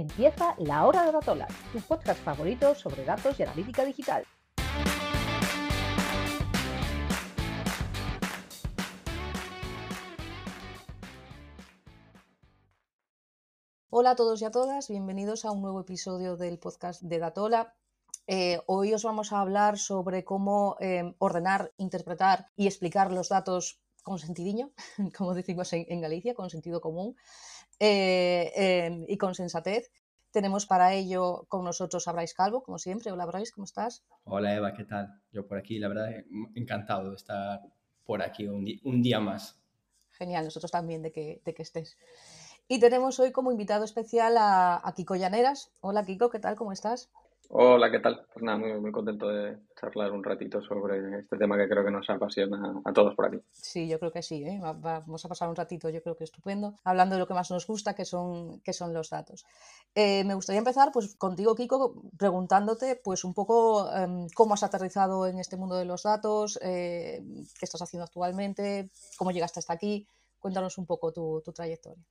[0.00, 4.24] Empieza La Hora de Datola, tu podcast favorito sobre datos y analítica digital.
[13.90, 17.74] Hola a todos y a todas, bienvenidos a un nuevo episodio del podcast de Datola.
[18.26, 23.82] Eh, hoy os vamos a hablar sobre cómo eh, ordenar, interpretar y explicar los datos
[24.02, 24.70] con sentidiño,
[25.16, 27.16] como decimos en, Galicia, con sentido común
[27.80, 29.90] eh, em, y con sensatez.
[30.30, 33.10] Tenemos para ello con nosotros a Bryce Calvo, como siempre.
[33.10, 34.04] Hola Bryce, ¿cómo estás?
[34.24, 35.20] Hola Eva, ¿qué tal?
[35.32, 36.10] Yo por aquí, la verdad,
[36.54, 37.62] encantado de estar
[38.04, 39.58] por aquí un, día más.
[40.10, 41.98] Genial, nosotros también de que, de que estés.
[42.68, 45.72] Y tenemos hoy como invitado especial a, a Kiko Llaneras.
[45.80, 46.54] Hola Kiko, ¿qué tal?
[46.54, 47.10] ¿Cómo estás?
[47.52, 48.24] Hola, ¿qué tal?
[48.32, 51.90] Pues nada, muy, muy contento de charlar un ratito sobre este tema que creo que
[51.90, 53.38] nos apasiona a todos por aquí.
[53.50, 54.60] Sí, yo creo que sí, ¿eh?
[54.62, 57.66] vamos a pasar un ratito, yo creo que estupendo, hablando de lo que más nos
[57.66, 59.44] gusta, que son, que son los datos.
[59.96, 65.26] Eh, me gustaría empezar pues, contigo, Kiko, preguntándote pues, un poco em, cómo has aterrizado
[65.26, 67.20] en este mundo de los datos, eh,
[67.58, 70.06] qué estás haciendo actualmente, cómo llegaste hasta aquí.
[70.38, 72.06] Cuéntanos un poco tu trayectoria.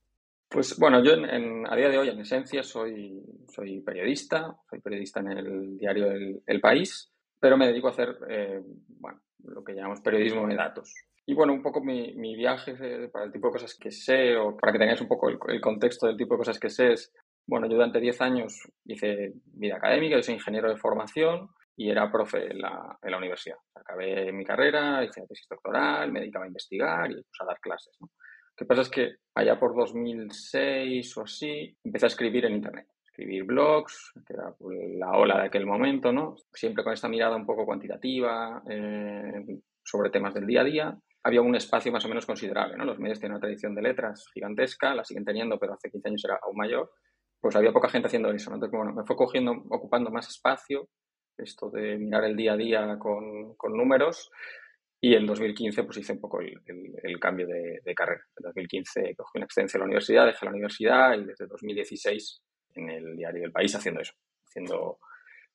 [0.50, 5.20] Pues bueno, yo en, a día de hoy, en esencia, soy, soy periodista, soy periodista
[5.20, 6.08] en el diario
[6.46, 10.92] El, País, pero me dedico a hacer, eh, bueno, lo que llamamos periodismo de datos.
[11.28, 14.36] Y bueno, un poco mi, mi viaje eh, para el tipo de cosas que sé,
[14.38, 17.14] o para que tengáis un poco el, contexto del tipo de cosas que sé, es,
[17.46, 22.12] bueno, yo durante 10 años hice vida académica, yo soy ingeniero de formación y era
[22.12, 23.58] profe en la, en la universidad.
[23.76, 27.96] Acabé mi carrera, hice tesis doctoral, me dedicaba a investigar y pues, a dar clases.
[28.02, 28.10] ¿no?
[28.60, 32.88] Que pasa es que allá por 2006 o así empecé a escribir en Internet.
[33.06, 36.36] Escribir blogs, que era pues, la ola de aquel momento, ¿no?
[36.52, 39.46] Siempre con esta mirada un poco cuantitativa eh,
[39.82, 40.98] sobre temas del día a día.
[41.24, 42.84] Había un espacio más o menos considerable, ¿no?
[42.84, 46.26] Los medios tienen una tradición de letras gigantesca, la siguen teniendo, pero hace 15 años
[46.26, 46.92] era aún mayor.
[47.40, 48.58] Pues había poca gente haciendo eso, ¿no?
[48.58, 50.90] Entonces, bueno, me fue cogiendo, ocupando más espacio
[51.38, 54.30] esto de mirar el día a día con, con números
[55.02, 58.22] y en 2015 pues hice un poco el, cambio de, carrera.
[58.38, 62.42] En 2015 cogí una excedencia en la universidad, dejé la universidad y desde 2016
[62.76, 64.14] en el diario El País haciendo eso.
[64.46, 65.00] Haciendo,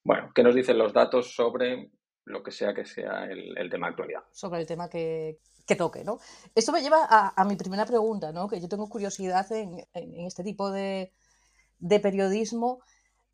[0.02, 1.90] bueno, ¿qué nos dicen los datos sobre
[2.24, 4.22] lo que sea que sea el, tema actualidad?
[4.32, 6.18] Sobre el tema que, que, toque, ¿no?
[6.54, 8.48] Esto me lleva a, a, mi primera pregunta, ¿no?
[8.48, 11.12] Que yo tengo curiosidad en, en este tipo de,
[11.80, 12.80] de periodismo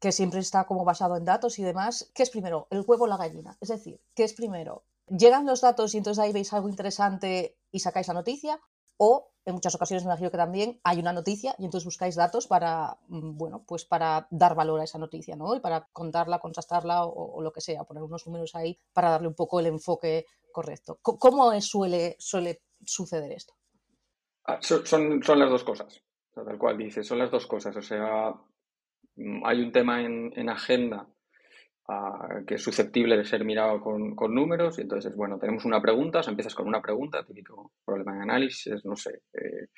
[0.00, 2.10] que siempre está como basado en datos y demás.
[2.14, 3.56] ¿Qué es primero, el huevo o la gallina?
[3.60, 7.80] Es decir, ¿qué es primero, llegan los datos y entonces ahí veis algo interesante y
[7.80, 8.60] sacáis la noticia,
[8.96, 12.46] o en muchas ocasiones me imagino que también hay una noticia y entonces buscáis datos
[12.46, 15.54] para, mm, bueno, pues para dar valor a esa noticia, ¿no?
[15.54, 19.34] Y para contarla, contrastarla o, lo que sea, poner unos números ahí para darle un
[19.34, 20.98] poco el enfoque correcto.
[21.00, 23.54] ¿Cómo suele, suele suceder esto?
[24.44, 24.84] Ah, son,
[25.22, 26.02] son, las dos cosas,
[26.34, 27.74] tal cual dice, son las dos cosas.
[27.76, 28.34] O sea,
[29.16, 31.06] mm, hay un tema en, en agenda
[32.46, 34.78] que es susceptible de ser mirado con, números.
[34.78, 38.22] Y entonces, bueno, tenemos una pregunta, o sea, empiezas con una pregunta, típico problema de
[38.22, 39.68] análisis, no sé, eh,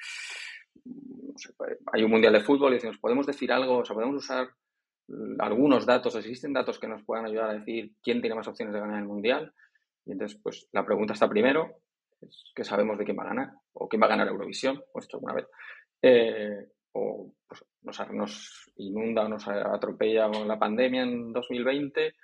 [1.36, 1.54] sé,
[1.92, 3.78] hay un mundial de fútbol y decimos, ¿podemos decir algo?
[3.78, 4.48] O sea, podemos usar
[5.38, 8.80] algunos datos, existen datos que nos puedan ayudar a decir quién tiene más opciones de
[8.80, 9.52] ganar el mundial.
[10.04, 11.82] Y entonces, pues la pregunta está primero,
[12.20, 15.04] es que sabemos de quién va a ganar, o quién va a ganar Eurovisión, pues
[15.04, 15.46] esto alguna vez.
[16.02, 17.64] Eh, o pues,
[18.10, 22.14] nos, inunda o nos atropella la pandemia en 2020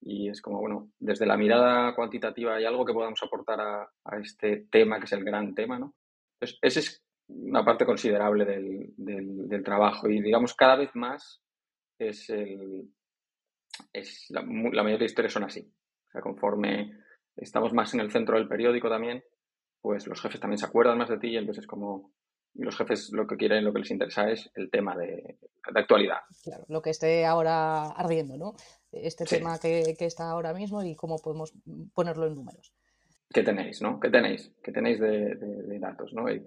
[0.00, 3.90] y es como, bueno, desde la mirada cuantitativa hay algo que podamos aportar a,
[4.22, 5.94] este tema que es el gran tema, ¿no?
[6.34, 11.42] Entonces, esa es una parte considerable del, trabajo y, digamos, cada vez más
[11.98, 12.88] es, el,
[13.92, 15.60] es la, la mayoría de historias son así.
[16.08, 16.96] O sea, conforme
[17.36, 19.22] estamos más en el centro del periódico también,
[19.80, 22.12] pues los jefes también se acuerdan más de ti y entonces es como
[22.54, 25.38] los jefes lo que quieren, lo que les interesa es el tema de,
[25.72, 26.18] de actualidad.
[26.42, 28.54] Claro, lo que esté ahora ardiendo, ¿no?
[28.90, 29.36] Este sí.
[29.36, 31.52] tema que, que, está ahora mismo y cómo podemos
[31.94, 32.72] ponerlo en números.
[33.30, 34.00] ¿Qué tenéis, no?
[34.00, 34.52] ¿Qué tenéis?
[34.62, 36.30] ¿Qué tenéis de, de, de datos, no?
[36.30, 36.44] Y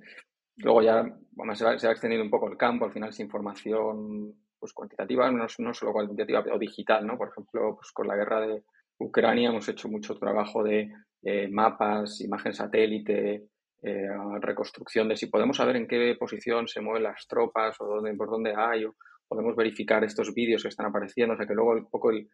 [0.58, 3.20] luego ya bueno, se, va, se va extendiendo un poco el campo, al final es
[3.20, 7.18] información pues, cuantitativa, no, no solo cuantitativa o digital, ¿no?
[7.18, 8.64] Por ejemplo, pues con la guerra de
[9.00, 10.92] Ucrania hemos hecho mucho trabajo de
[11.24, 13.46] eh, mapas, imagen satélite,
[13.84, 14.08] eh,
[14.42, 18.30] reconstrucción de si podemos saber en qué posición se mueven las tropas o dónde, por
[18.30, 18.96] dónde hay, o
[19.28, 22.30] podemos verificar estos vídeos que están apareciendo, o sea que luego un poco el,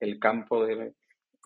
[0.00, 0.94] el campo debe,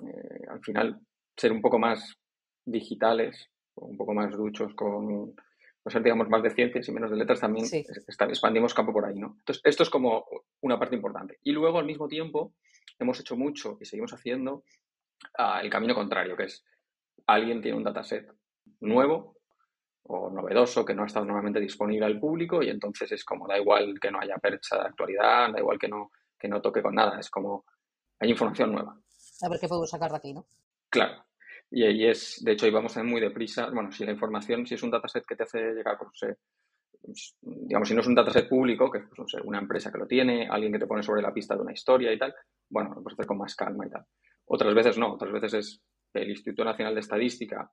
[0.02, 1.00] eh, al final,
[1.36, 2.16] ser un poco más
[2.64, 5.34] digitales, un poco más duchos con,
[5.84, 7.84] o sea, digamos, más de ciencias y menos de letras, también sí.
[8.28, 9.36] expandimos campo por ahí, ¿no?
[9.38, 10.26] Entonces, esto es como
[10.62, 11.38] una parte importante.
[11.44, 12.54] Y luego, al mismo tiempo,
[12.98, 14.64] hemos hecho mucho y seguimos haciendo
[15.38, 16.64] uh, el camino contrario, que es
[17.26, 18.28] alguien tiene un dataset
[18.80, 19.35] nuevo
[20.08, 23.58] o novedoso que no ha estado normalmente disponible al público y entonces es como da
[23.58, 26.94] igual que no haya percha de actualidad, da igual que no, que no toque con
[26.94, 27.64] nada, es como
[28.18, 28.98] hay información nueva.
[29.42, 30.46] A ver qué puedo sacar de aquí, ¿no?
[30.88, 31.24] Claro.
[31.70, 33.68] Y, ahí es, de hecho, íbamos a ir muy deprisa.
[33.70, 36.36] Bueno, si la información, si es un dataset que te hace llegar, pues,
[37.02, 40.06] pues digamos, si no es un dataset público, que es pues, una empresa que lo
[40.06, 42.34] tiene, alguien que te pone sobre la pista de una historia y tal,
[42.70, 44.06] bueno, lo puedes hacer con más calma y tal.
[44.46, 45.82] Otras veces no, otras veces es
[46.14, 47.70] el Instituto Nacional de Estadística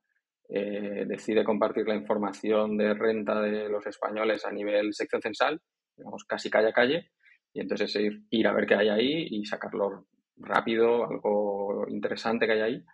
[0.48, 5.60] eh, decide compartir la información de renta de los españoles a nivel sección censal,
[5.96, 7.10] digamos, casi calle a calle,
[7.52, 7.96] y entonces
[8.30, 10.06] ir, a ver qué hay ahí y sacarlo
[10.36, 12.84] rápido, algo interesante que hay ahí,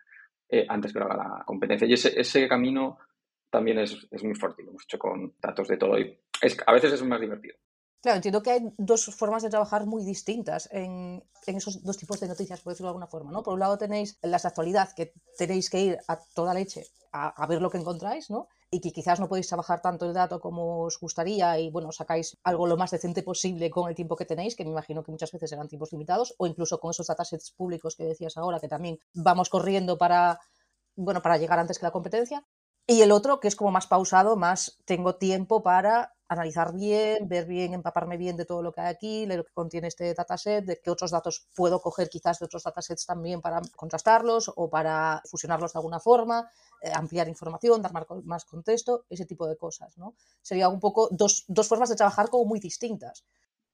[0.49, 1.87] eh, antes que lo haga la competencia.
[1.89, 2.99] Y ese, ese camino
[3.51, 6.73] también es, es, muy fuerte, lo hemos hecho con datos de todo y es, a
[6.73, 7.57] veces es más divertido.
[8.03, 12.19] Claro, entiendo que hay dos formas de trabajar muy distintas en, en, esos dos tipos
[12.19, 13.31] de noticias, por decirlo de alguna forma.
[13.31, 13.43] ¿no?
[13.43, 17.29] Por un lado tenéis las de actualidad, que tenéis que ir a toda leche a,
[17.29, 18.49] a, ver lo que encontráis, ¿no?
[18.71, 22.39] y que quizás no podéis trabajar tanto el dato como os gustaría y bueno, sacáis
[22.45, 25.33] algo lo más decente posible con el tiempo que tenéis, que me imagino que muchas
[25.33, 28.99] veces eran tiempos limitados, o incluso con esos datasets públicos que decías ahora, que también
[29.13, 30.39] vamos corriendo para,
[30.95, 32.47] bueno, para llegar antes que la competencia.
[32.87, 37.45] Y el otro, que es como más pausado, más tengo tiempo para analizar bien, ver
[37.45, 40.65] bien, empaparme bien de todo lo que hay aquí, de lo que contiene este dataset,
[40.65, 45.21] de qué otros datos puedo coger quizás de otros datasets también para contrastarlos o para
[45.29, 46.49] fusionarlos de alguna forma,
[46.83, 47.91] eh, ampliar información, dar
[48.23, 50.15] más contexto, ese tipo de cosas, ¿no?
[50.41, 53.25] Sería un poco dos, dos formas de trabajar como muy distintas.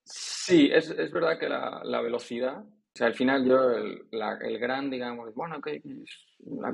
[0.03, 5.35] Sí, es, es verdad que la, velocidad, o sea, al final yo, el gran, digamos,
[5.35, 5.83] bueno, que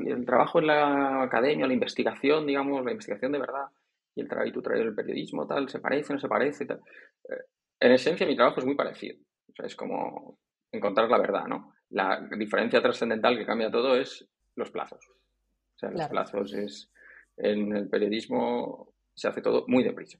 [0.07, 3.67] el trabajo en la academia, la investigación, digamos, la investigación de verdad,
[4.15, 6.81] y el trabajo y tu trabajo el periodismo, tal, se parece, no se parece, tal.
[7.29, 7.45] Eh,
[7.81, 9.19] en esencia mi trabajo es muy parecido.
[9.49, 10.39] O sea, es como
[10.71, 11.75] encontrar la verdad, ¿no?
[11.91, 14.27] La diferencia trascendental que cambia todo es
[14.57, 15.05] los plazos.
[15.07, 16.91] O sea, los plazos es...
[17.37, 20.19] En el periodismo se hace todo muy deprisa.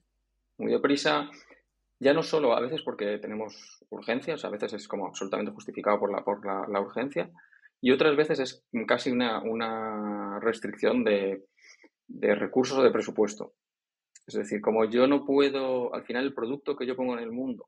[0.57, 1.29] Muy deprisa,
[1.99, 6.11] ya no solo a veces porque tenemos urgencias, a veces es como absolutamente justificado por
[6.11, 7.31] la, por la, la urgencia,
[7.81, 11.45] y otras veces es casi una, una restricción de,
[12.07, 13.53] de recursos o de presupuesto.
[14.25, 17.31] Es decir, como yo no puedo, al final el producto que yo pongo en el
[17.31, 17.67] mundo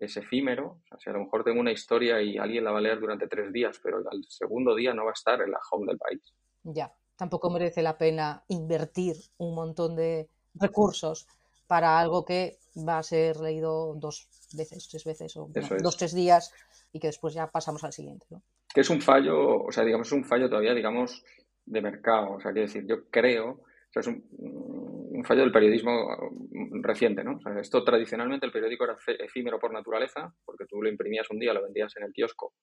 [0.00, 2.78] es efímero, o sea, si a lo mejor tengo una historia y alguien la va
[2.78, 5.58] a leer durante tres días, pero al segundo día no va a estar en la
[5.70, 6.22] home del país.
[6.62, 11.26] Ya, tampoco merece la pena invertir un montón de recursos
[11.66, 16.14] para algo que va a ser leído dos veces, tres veces o no, dos, tres
[16.14, 16.52] días
[16.92, 18.26] y que después ya pasamos al siguiente.
[18.30, 18.42] ¿no?
[18.72, 21.24] Que es un fallo, o sea, digamos, es un fallo todavía, digamos,
[21.66, 22.34] de mercado.
[22.34, 24.24] O sea, quiero decir, yo creo, o sea, es un,
[25.18, 27.40] un fallo del periodismo mm, reciente, ¿no?
[27.60, 31.62] Esto tradicionalmente el periódico era efímero por naturaleza, porque tú lo imprimías un día, lo
[31.62, 32.54] vendías en el kiosco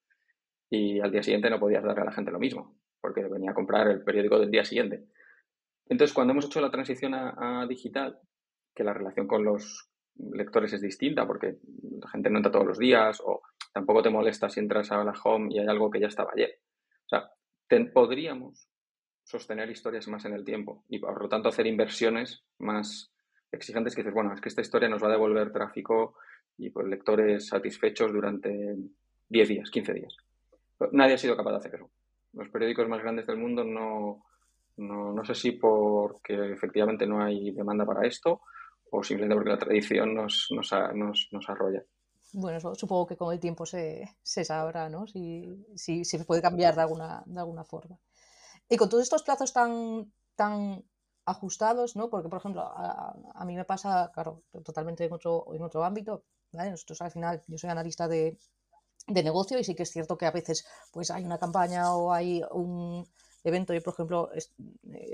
[0.69, 3.54] y al día siguiente no podías darle a la gente lo mismo, porque venía a
[3.54, 5.04] comprar el periódico del día siguiente.
[5.88, 8.18] Entonces, cuando hemos hecho la transición a, digital,
[8.74, 11.58] que la relación con los lectores es distinta, porque
[12.01, 13.42] la gente no entra todos los días o
[13.74, 16.58] tampoco te molesta si entras a la home y hay algo que ya estaba ayer.
[17.06, 17.30] O sea,
[17.94, 18.69] podríamos
[19.25, 23.12] sostener historias más en el tiempo y por lo tanto hacer inversiones más
[23.51, 26.13] exigentes que dices, bueno, es que esta historia nos va a devolver tráfico
[26.57, 28.75] y pues, lectores satisfechos durante
[29.30, 30.16] 10 días, 15 días.
[30.77, 31.89] Pero nadie ha sido capaz de hacer eso.
[32.33, 34.25] Los periódicos más grandes del mundo no,
[34.77, 38.42] no, no sé si porque efectivamente no hay demanda para esto
[38.92, 40.72] o simplemente porque la tradición nos, nos,
[41.32, 41.84] nos, arrolla.
[42.34, 45.08] Bueno, supongo que con el tiempo se, se sabrá, ¿no?
[45.08, 47.98] Si, si, si se puede cambiar de alguna, de alguna forma.
[48.69, 50.84] Y con todos estos plazos tan, tan
[51.25, 52.10] ajustados, ¿no?
[52.10, 56.74] Porque, por ejemplo, a, mí me pasa, claro, totalmente en otro, en otro ámbito, ¿vale?
[57.00, 58.38] Al final, yo soy analista de,
[59.07, 62.12] de negocio y sí que es cierto que a veces pues hay una campaña o
[62.12, 63.07] hay un
[63.43, 63.74] evento.
[63.74, 64.51] Yo, por ejemplo, est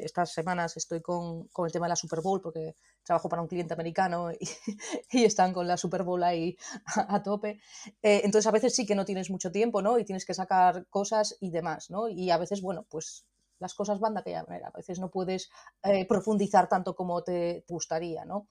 [0.08, 3.48] estas semanas estoy con, con, el tema de la Super Bowl porque trabajo para un
[3.48, 4.31] cliente americano
[5.12, 7.60] y, están con la Super Bowl ahí a, a tope.
[8.01, 10.00] Eh, entonces, a veces sí que no tienes mucho tiempo, ¿no?
[10.00, 12.08] Y tienes que sacar cosas y demás, ¿no?
[12.10, 13.25] Y a veces, bueno, pues
[13.62, 14.68] las cosas van de aquella manera.
[14.68, 15.50] A veces no puedes
[15.84, 18.48] eh, profundizar tanto como te gustaría, ¿no?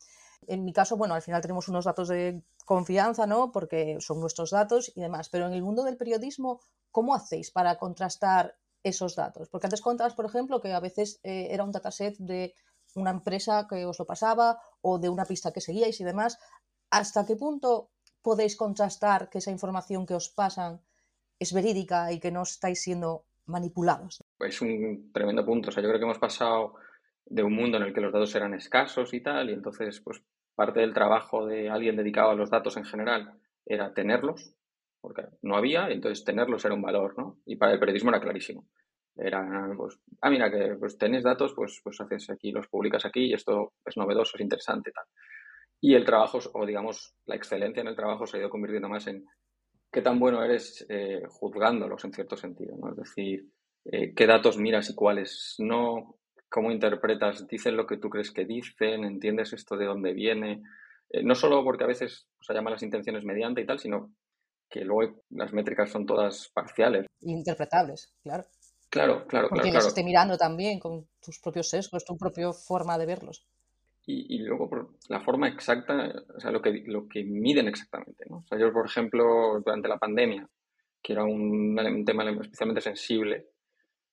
[0.46, 3.52] En mi caso, bueno, al final tenemos unos datos de confianza, ¿no?
[3.52, 5.28] Porque son nuestros datos y demás.
[5.28, 9.48] Pero en el mundo del periodismo, ¿cómo hacéis para contrastar esos datos?
[9.50, 12.54] Porque antes contabas, por ejemplo, que a veces eh, era un dataset de
[12.94, 16.38] una empresa que os lo pasaba o de una pista que seguíais y demás.
[16.90, 17.90] ¿Hasta qué punto
[18.22, 20.82] podéis contrastar que esa información que os pasan
[21.38, 24.22] es verídica y que no estáis siendo manipulados?
[24.40, 25.68] es un tremendo punto.
[25.68, 26.74] O sea, yo creo que hemos pasado
[27.26, 30.22] de un mundo en el que los datos eran escasos y tal, y entonces, pues,
[30.54, 33.32] parte del trabajo de alguien dedicado a los datos en general
[33.64, 34.54] era tenerlos,
[35.00, 37.38] porque no había, y entonces tenerlos era un valor, ¿no?
[37.46, 38.66] Y para el periodismo era clarísimo.
[39.16, 43.26] Era, pues, ah, mira, que pues tenés datos, pues, pues haces aquí, los publicas aquí
[43.26, 45.04] y esto es novedoso, es interesante, tal.
[45.80, 49.06] Y el trabajo, o digamos, la excelencia en el trabajo se ha ido convirtiendo más
[49.06, 49.24] en
[49.90, 52.90] qué tan bueno eres eh, juzgándolos en cierto sentido, ¿no?
[52.90, 53.46] Es decir,
[53.84, 56.16] eh, qué datos miras y cuáles no,
[56.48, 60.62] cómo interpretas, dicen lo que tú crees que dicen, entiendes esto de dónde viene.
[61.10, 64.12] Eh, no solo porque a veces se llama las intenciones mediante y tal, sino
[64.68, 67.06] que luego las métricas son todas parciales.
[67.20, 68.44] Interpretables, claro.
[68.88, 69.74] Claro, claro, Porque claro.
[69.74, 69.88] los claro.
[69.88, 73.46] esté mirando también con tus propios sesgos, tu propia forma de verlos.
[74.06, 78.24] Y, y, luego por la forma exacta, o sea, lo que, lo que miden exactamente.
[78.28, 78.38] ¿no?
[78.38, 80.48] O sea, yo, por ejemplo, durante la pandemia,
[81.02, 83.46] que era un, tema especialmente sensible,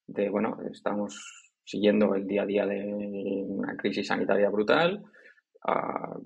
[0.05, 2.85] de, bueno, estamos siguiendo el día a día de
[3.47, 5.03] una crisis sanitaria brutal,
[5.67, 6.21] uh,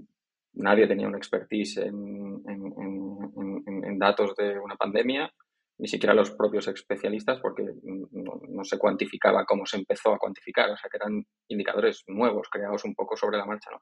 [0.53, 5.31] nadie tenía una expertise en, en, datos de una pandemia,
[5.81, 10.69] ni siquiera los propios especialistas, porque no, no, se cuantificaba cómo se empezó a cuantificar,
[10.69, 13.71] o sea, que eran indicadores nuevos, creados un poco sobre la marcha.
[13.71, 13.81] ¿no?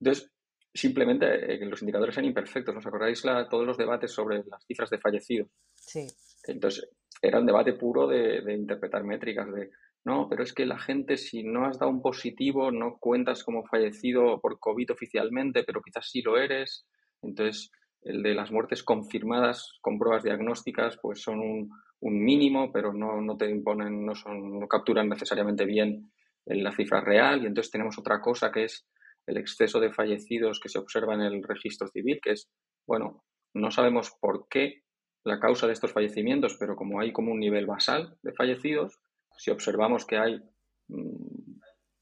[0.00, 0.32] Entonces,
[0.74, 2.74] simplemente eh, los indicadores eran imperfectos.
[2.74, 5.48] ¿Os acordáis la, todos los debates sobre las cifras de fallecidos?
[5.76, 6.08] Sí.
[6.42, 6.90] Entonces,
[7.22, 9.70] era un debate puro de, de, interpretar métricas, de
[10.04, 13.64] no, pero es que la gente, si no has dado un positivo, no cuentas como
[13.64, 16.84] fallecido por COVID oficialmente, pero quizás sí lo eres.
[17.22, 17.70] Entonces,
[18.06, 21.70] el de las muertes confirmadas con pruebas diagnósticas, pues son un,
[22.00, 26.12] mínimo, pero no, no, te imponen, no, son, no capturan necesariamente bien
[26.44, 27.42] la cifra real.
[27.42, 28.86] Y entonces tenemos otra cosa que es
[29.26, 32.48] el exceso de fallecidos que se observa en el registro civil, que es,
[32.86, 34.84] bueno, no sabemos por qué
[35.24, 39.00] la causa de estos fallecimientos, pero como hay como un nivel basal de fallecidos,
[39.36, 40.40] si observamos que hay
[40.86, 41.58] mmm,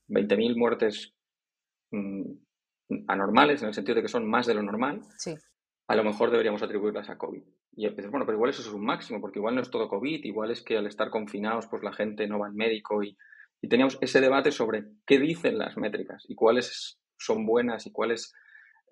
[0.08, 1.14] 20.000 muertes
[1.92, 2.34] mmm,
[3.08, 5.34] anormales, en el sentido de que son más de lo normal, sí.
[5.86, 7.42] A lo mejor deberíamos atribuirlas a COVID.
[7.76, 10.24] Y dices, bueno, pero igual eso es un máximo, porque igual no es todo COVID,
[10.24, 13.16] igual es que al estar confinados, pues la gente no va al médico y,
[13.64, 18.34] y teníamos ese debate sobre qué dicen las métricas y cuáles son buenas y cuáles,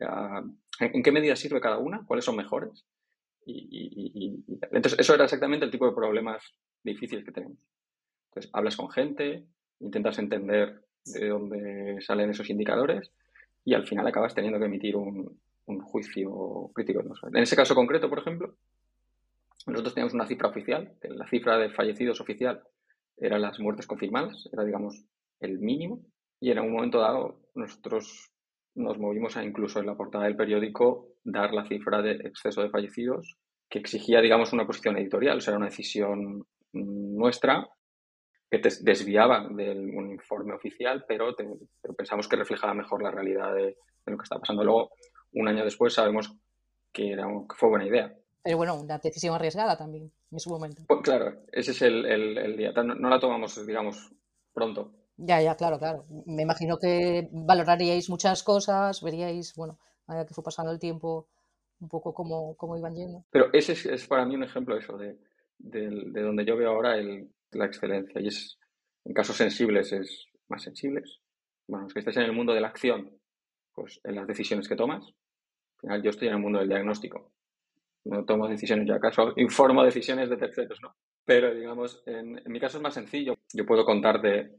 [0.01, 0.49] uh,
[0.81, 2.87] en, qué medida sirve cada una, cuáles son mejores.
[3.45, 7.59] Y, entonces, eso era exactamente el tipo de problemas difíciles que tenemos.
[8.31, 9.45] Entonces, hablas con gente,
[9.81, 13.11] intentas entender de dónde salen esos indicadores
[13.65, 17.03] y al final acabas teniendo que emitir un, un juicio crítico.
[17.33, 18.55] En ese caso concreto, por ejemplo,
[19.67, 22.63] nosotros teníamos una cifra oficial, la cifra de fallecidos oficial
[23.17, 25.05] eran las muertes confirmadas, era, digamos,
[25.41, 26.01] el mínimo,
[26.41, 28.33] y en un momento dado nosotros
[28.75, 32.71] nos movimos a incluso en la portada del periódico dar la cifra de exceso de
[32.71, 33.37] fallecidos
[33.69, 37.69] que exigía, digamos, una posición editorial, o sea, era una decisión nuestra
[38.51, 41.35] que te desviaba de un informe oficial, pero,
[41.97, 44.63] pensamos que reflejaba mejor la realidad de, de, lo que estaba pasando.
[44.63, 44.91] Luego,
[45.33, 46.35] un año después, sabemos
[46.93, 48.15] que, era, que fue buena idea.
[48.43, 50.83] Pero bueno, una decisión arriesgada también en su momento.
[50.89, 52.73] Pues, claro, ese es el, el, el día.
[52.73, 54.13] No, no la tomamos, digamos,
[54.53, 54.93] pronto.
[55.17, 56.05] Ya, ya, claro, claro.
[56.27, 61.29] Me imagino que valoraríais muchas cosas, veríais, bueno, a que fue pasando el tiempo,
[61.81, 63.25] un poco cómo, cómo iban yendo.
[63.31, 65.19] Pero ese es, es, para mí un ejemplo eso, de,
[65.59, 68.21] de, de donde yo veo ahora el, la excelencia.
[68.21, 68.59] Y es,
[69.05, 71.21] en casos sensibles, es más sensibles.
[71.69, 73.17] Bueno, es que estés en el mundo de la acción,
[73.73, 75.05] pues en las decisiones que tomas.
[75.83, 77.33] Al final, yo estoy en el mundo del diagnóstico.
[78.05, 80.95] No tomo decisiones yo acaso, informo decisiones de terceros, ¿no?
[81.25, 83.35] Pero, digamos, en, en mi caso es más sencillo.
[83.53, 84.59] Yo puedo contarte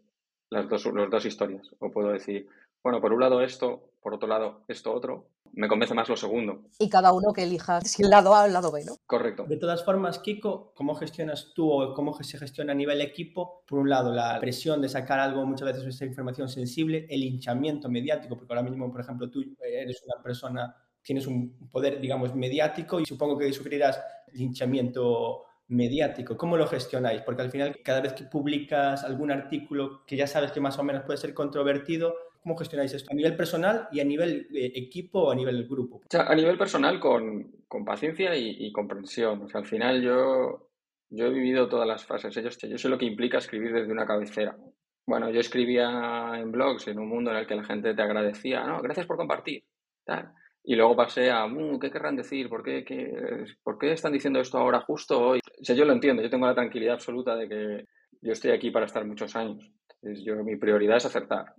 [0.49, 1.69] las dos, las dos historias.
[1.79, 2.47] O puedo decir,
[2.83, 5.29] bueno, por un lado esto, por otro lado esto otro.
[5.55, 6.63] Me convence más lo segundo.
[6.79, 8.95] Y cada uno que elija si el lado A o el lado B, ¿no?
[9.05, 9.45] Correcto.
[9.47, 13.63] De todas formas, Kiko, ¿cómo gestionas tú o cómo se gestiona a nivel equipo?
[13.67, 17.87] Por un lado, la presión de sacar algo, muchas veces esta información sensible, el hinchamiento
[17.87, 22.99] mediático, porque ahora mismo, por ejemplo, tú eres una persona, tienes un poder, digamos, mediático
[22.99, 26.37] y supongo que sufrirás linchamiento mediático.
[26.37, 27.21] ¿Cómo lo gestionáis?
[27.21, 30.83] Porque al final, cada vez que publicas algún artículo que ya sabes que más o
[30.83, 33.09] menos puede ser controvertido, ¿cómo gestionáis esto?
[33.11, 35.97] ¿A nivel personal y a nivel eh, equipo o a nivel grupo?
[35.97, 39.43] O sea, a nivel personal, con, con paciencia y, y, comprensión.
[39.43, 40.69] O sea, al final yo,
[41.09, 42.33] yo he vivido todas las fases.
[42.35, 44.57] Yo, yo sé lo que implica escribir desde una cabecera.
[45.05, 48.63] Bueno, yo escribía en blogs en un mundo en el que la gente te agradecía,
[48.63, 49.63] no, gracias por compartir.
[50.05, 50.33] Tal.
[50.63, 52.47] Y luego pasé a, mmm, ¿qué querrán decir?
[52.47, 55.39] ¿Por qué, qué, ¿Por qué están diciendo esto ahora justo hoy?
[55.59, 57.85] O sea, yo lo entiendo, yo tengo la tranquilidad absoluta de que
[58.21, 59.69] yo estoy aquí para estar muchos años.
[60.01, 61.53] Entonces, yo, mi prioridad es acertar.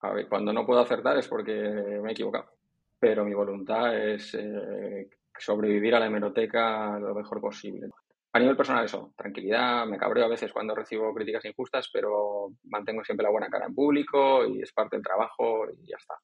[0.00, 2.46] A ver, cuando no puedo acertar es porque me he equivocado.
[2.98, 7.88] Pero mi voluntad es eh, sobrevivir a la hemeroteca lo mejor posible.
[8.32, 13.02] A nivel personal eso, tranquilidad, me cabreo a veces cuando recibo críticas injustas, pero mantengo
[13.02, 16.14] siempre la buena cara en público y es parte del trabajo y ya está.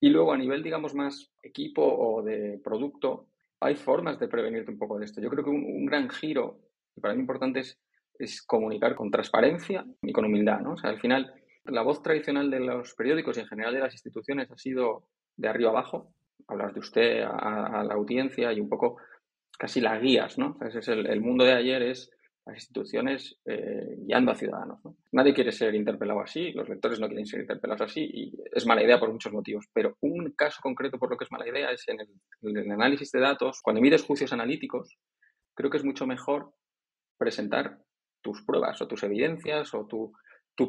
[0.00, 3.28] Y luego a nivel, digamos, más equipo o de producto,
[3.60, 5.20] hay formas de prevenirte un poco de esto.
[5.20, 6.58] Yo creo que un, gran giro,
[6.94, 7.78] y para mí importante, es
[8.18, 10.72] es comunicar con transparencia y con humildad, ¿no?
[10.72, 11.32] O sea, al final,
[11.64, 15.48] la voz tradicional de los periódicos y en general de las instituciones ha sido de
[15.48, 16.12] arriba abajo,
[16.48, 18.98] hablar de usted a, la audiencia y un poco
[19.58, 20.58] casi las guías, ¿no?
[20.60, 22.10] Es el, mundo de ayer es
[22.46, 24.78] las instituciones eh, guiando a ciudadanos.
[25.10, 28.84] Nadie quiere ser interpelado así, los lectores no quieren ser interpelados así y es mala
[28.84, 29.66] idea por muchos motivos.
[29.72, 33.20] Pero un caso concreto por lo que es mala idea es en el, análisis de
[33.20, 34.96] datos, cuando mides juicios analíticos,
[35.54, 36.54] creo que es mucho mejor
[37.18, 37.82] presentar
[38.22, 40.12] tus pruebas o tus evidencias o tu,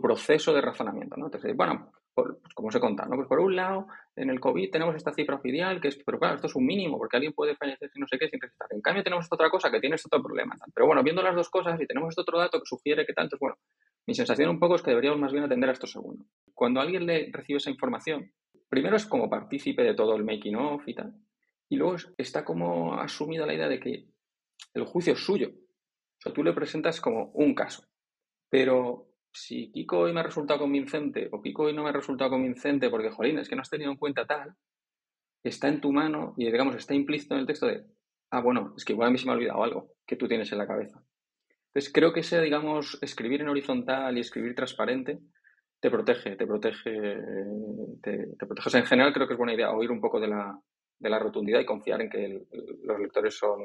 [0.02, 1.16] proceso de razonamiento.
[1.16, 1.92] Entonces, bueno,
[2.24, 3.16] pues como os he contado, ¿no?
[3.16, 6.36] Pues por un lado, en el COVID tenemos esta cifra oficial, que es, pero claro,
[6.36, 8.68] esto es un mínimo, porque alguien puede fallecer si no sé qué sin recitar.
[8.72, 10.56] En cambio, tenemos esta otra cosa que tiene este otro problema.
[10.74, 13.38] Pero bueno, viendo las dos cosas y tenemos este otro dato que sugiere que tanto,
[13.40, 13.58] bueno,
[14.08, 16.26] mi sensación un poco es que deberíamos más bien atender a esto segundo.
[16.56, 18.32] Cuando alguien le recibe esa información,
[18.68, 21.14] primero es como partícipe de todo el making of y tal,
[21.70, 24.08] y luego está como asumida la idea de que
[24.74, 25.50] el juicio es suyo.
[25.50, 27.84] O sea, tú le presentas como un caso.
[28.50, 29.07] Pero
[29.38, 32.90] si Kiko hoy me ha resultado convincente o Kiko hoy no me ha resultado convincente
[32.90, 34.56] porque, jolín, es que no has tenido en cuenta tal,
[35.44, 37.86] está en tu mano y, digamos, está implícito en el texto de,
[38.32, 40.52] ah, bueno, es que igual a mí se me ha olvidado algo que tú tienes
[40.52, 41.02] en la cabeza.
[41.68, 45.20] Entonces, creo que ese, digamos, escribir en horizontal y escribir transparente
[45.80, 47.18] te protege, te protege,
[48.02, 48.78] te, protege.
[48.80, 50.60] en general creo que es buena idea oír un poco de la,
[50.98, 52.48] de la rotundidad y confiar en que
[52.84, 53.62] los lectores son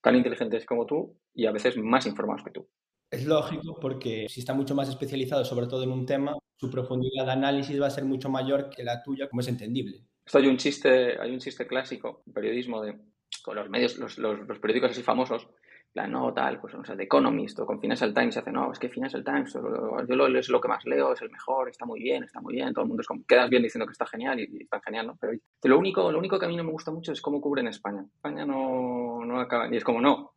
[0.00, 2.68] tan inteligentes como tú y a veces más informados que tú.
[3.14, 7.26] Es lógico porque si está mucho más especializado, sobre todo en un tema, su profundidad
[7.26, 10.00] de análisis va a ser mucho mayor que la tuya, como es entendible.
[10.26, 12.98] Esto hay un chiste, hay un chiste clásico, periodismo de
[13.44, 15.48] con los medios, los, los, periódicos así famosos,
[15.92, 18.78] la no tal, pues no sé, The Economist o con Financial Times, hace, no, es
[18.80, 22.00] que Financial Times, yo lo, es lo que más leo, es el mejor, está muy
[22.00, 24.40] bien, está muy bien, todo el mundo es como, quedas bien diciendo que está genial
[24.40, 25.16] y, está genial, ¿no?
[25.20, 27.68] Pero lo único, lo único que a mí no me gusta mucho es cómo cubren
[27.68, 28.04] España.
[28.12, 30.33] España no, no acaba, y es como, no,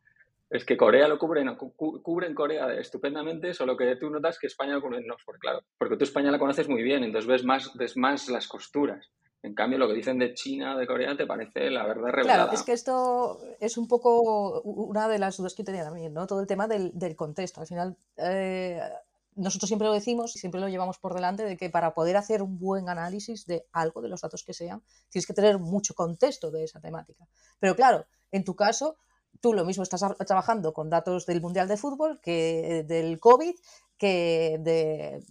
[0.50, 4.74] es que Corea lo cubre, no, cubren Corea estupendamente, solo que tú notas que España
[4.74, 7.74] lo cubre no, porque claro, porque tú España la conoces muy bien, entonces ves más,
[7.74, 9.10] ves más las costuras.
[9.42, 12.44] En cambio, lo que dicen de China, de Corea, te parece la verdad revelada.
[12.44, 16.26] Claro, es que esto es un poco una de las dudas que tenía también, ¿no?
[16.26, 17.60] Todo el tema del, contexto.
[17.60, 18.80] Al final, eh,
[19.36, 22.42] nosotros siempre lo decimos y siempre lo llevamos por delante de que para poder hacer
[22.42, 26.50] un buen análisis de algo, de los datos que sean, tienes que tener mucho contexto
[26.50, 27.28] de esa temática.
[27.60, 28.96] Pero claro, en tu caso,
[29.40, 33.54] tú lo mismo estás trabajando con datos del Mundial de Fútbol que del COVID,
[33.96, 35.24] que de,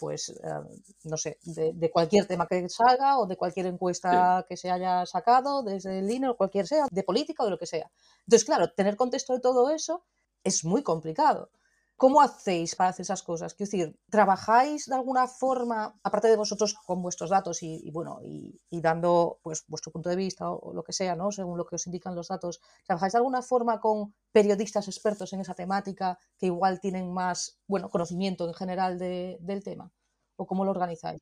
[0.00, 4.70] pues, eh, no sé, de, cualquier tema que salga o de cualquier encuesta que se
[4.70, 7.90] haya sacado, desde el INE o cualquier sea, de política o de lo que sea.
[8.20, 10.04] Entonces, claro, tener contexto de todo eso
[10.42, 11.50] es muy complicado.
[11.96, 13.54] ¿Cómo hacéis para hacer esas cosas?
[13.54, 18.58] Quiero decir, ¿trabajáis de alguna forma, aparte de vosotros con vuestros datos y, bueno, y,
[18.80, 21.30] dando pues vuestro punto de vista o, lo que sea, ¿no?
[21.30, 25.40] Según lo que os indican los datos, ¿trabajáis de alguna forma con periodistas expertos en
[25.40, 29.90] esa temática que igual tienen más, bueno, conocimiento en general del tema?
[30.36, 31.20] ¿O cómo lo organizáis?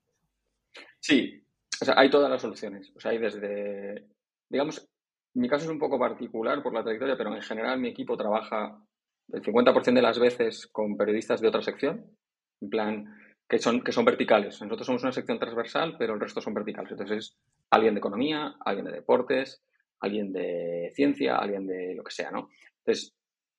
[0.99, 1.45] Sí,
[1.83, 2.91] o sea, hay todas las soluciones.
[2.97, 4.09] O sea, hay desde,
[4.49, 4.89] digamos,
[5.35, 8.83] mi caso es un poco particular por la trayectoria, pero en general mi equipo trabaja
[9.33, 12.07] el 50% de las veces con periodistas de otra sección,
[12.61, 13.17] en plan,
[13.49, 14.61] que son, que son verticales.
[14.63, 16.93] Nosotros somos una sección transversal, pero el resto son verticales.
[16.93, 17.37] Entonces es
[17.71, 19.63] alguien de economía, alguien de deportes,
[20.01, 22.49] alguien de ciencia, alguien de lo que sea, ¿no?
[22.79, 23.15] Entonces,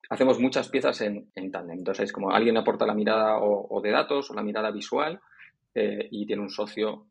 [0.09, 1.79] hacemos muchas piezas en, en tándem.
[1.79, 5.19] Entonces, es como alguien aporta la mirada o, de datos o la mirada visual
[5.73, 7.07] eh, y tiene un socio,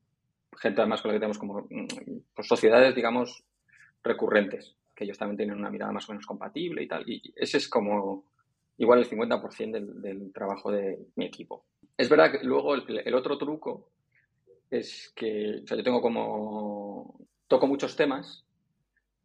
[0.57, 1.87] gente además con la que tenemos como mm,
[2.35, 3.43] pues, sociedades, digamos,
[4.03, 7.09] recurrentes, que ellos también tienen una mirada más o menos compatible y tal.
[7.09, 8.25] Y ese es como
[8.83, 11.65] igual el 50% del, del, trabajo de mi equipo.
[11.97, 13.91] Es verdad que luego el, otro truco
[14.69, 17.17] es que o sea, yo tengo como,
[17.47, 18.45] toco muchos temas,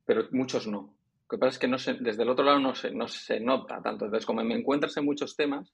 [0.05, 0.93] pero muchos no.
[1.23, 3.39] Lo que pasa es que no se, desde el otro lado no se, no se
[3.39, 4.05] nota tanto.
[4.05, 5.73] Entonces, como me encuentras en muchos temas,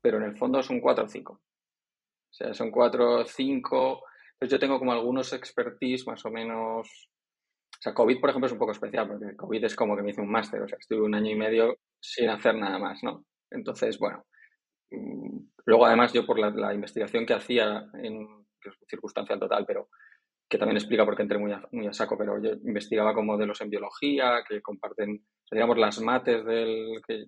[0.00, 1.40] pero en el fondo son cuatro o cinco.
[2.30, 4.04] O sea, son cuatro o cinco.
[4.34, 7.10] Entonces yo tengo como algunos expertise más o menos
[7.78, 10.10] o sea, COVID, por ejemplo, es un poco especial, porque COVID es como que me
[10.10, 11.76] hice un máster, o sea, estuve un año y medio
[12.12, 13.24] sin hacer nada más, ¿no?
[13.50, 14.24] Entonces, bueno,
[14.90, 18.26] mm, luego además yo por la, investigación que hacía en
[18.88, 19.88] circunstancial total, pero
[20.48, 23.26] que también explica por qué entré muy a, muy a saco, pero yo investigaba con
[23.26, 27.24] modelos en biología que comparten, digamos, las mates del que,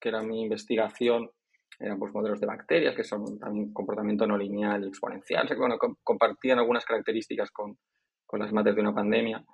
[0.00, 1.30] que, era mi investigación,
[1.78, 6.58] eran pues modelos de bacterias que son también comportamiento no lineal y exponencial, bueno, compartían
[6.58, 7.76] algunas características con,
[8.24, 9.44] con las mates de una pandemia.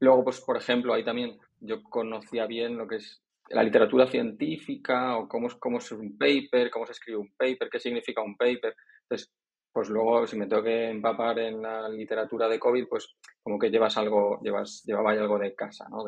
[0.00, 5.16] Luego, pues, por ejemplo, ahí también yo conocía bien lo que es la literatura científica
[5.16, 8.74] o cómo cómo es un paper, cómo se escribe un paper, qué significa un paper.
[9.02, 9.32] Entonces,
[9.72, 13.70] pues luego si me tengo que empapar en la literatura de COVID, pues como que
[13.70, 16.04] llevas algo, llevas, llevaba algo de casa, ¿no?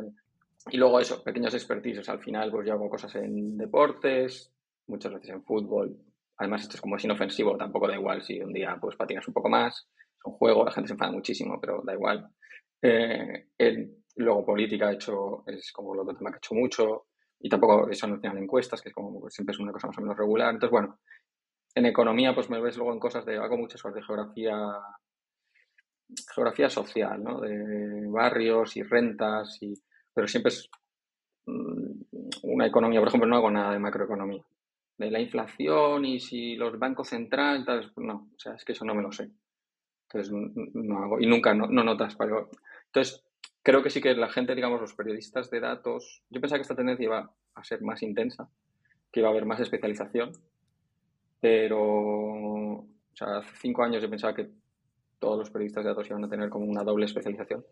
[0.70, 2.09] y luego eso, pequeños expertices.
[2.09, 4.53] Al final, pues yo hago cosas en deportes,
[4.87, 5.96] muchas veces en fútbol.
[6.37, 9.35] Además, esto es como es inofensivo, tampoco da igual si un día pues patinas un
[9.35, 12.29] poco más, es un juego, la gente se enfada muchísimo, pero da igual.
[12.83, 13.46] Eh,
[14.16, 17.07] luego política ha hecho, es como otro tema que ha hecho mucho,
[17.40, 19.98] y tampoco eso no tiene encuestas, que es como pues, siempre es una cosa más
[19.98, 20.53] o menos regular.
[20.53, 20.98] Entonces, bueno,
[21.74, 24.57] en economía pues me ves luego en cosas de, hago muchas cosas de geografía,
[26.35, 27.40] geografía social, ¿no?
[27.40, 29.74] De barrios y rentas, y,
[30.12, 30.68] pero siempre es
[31.46, 32.03] mm,
[32.42, 34.42] una economía, por ejemplo, no hago nada de macroeconomía.
[34.98, 37.64] De la inflación y si los bancos centrales,
[37.96, 39.31] no, o sea, es que eso no me lo sé.
[40.12, 40.31] Entonces,
[40.74, 42.16] no hago, y nunca, no, no notas.
[42.16, 42.50] Pero,
[42.87, 43.24] entonces,
[43.62, 46.77] creo que sí que la gente, digamos, los periodistas de datos, yo pensaba que esta
[46.77, 48.49] tendencia iba a ser más intensa,
[49.12, 50.33] que iba a haber más especialización,
[51.40, 54.51] pero, o sea, hace cinco años yo pensaba que
[55.18, 57.64] todos los periodistas de datos iban a tener como una doble especialización.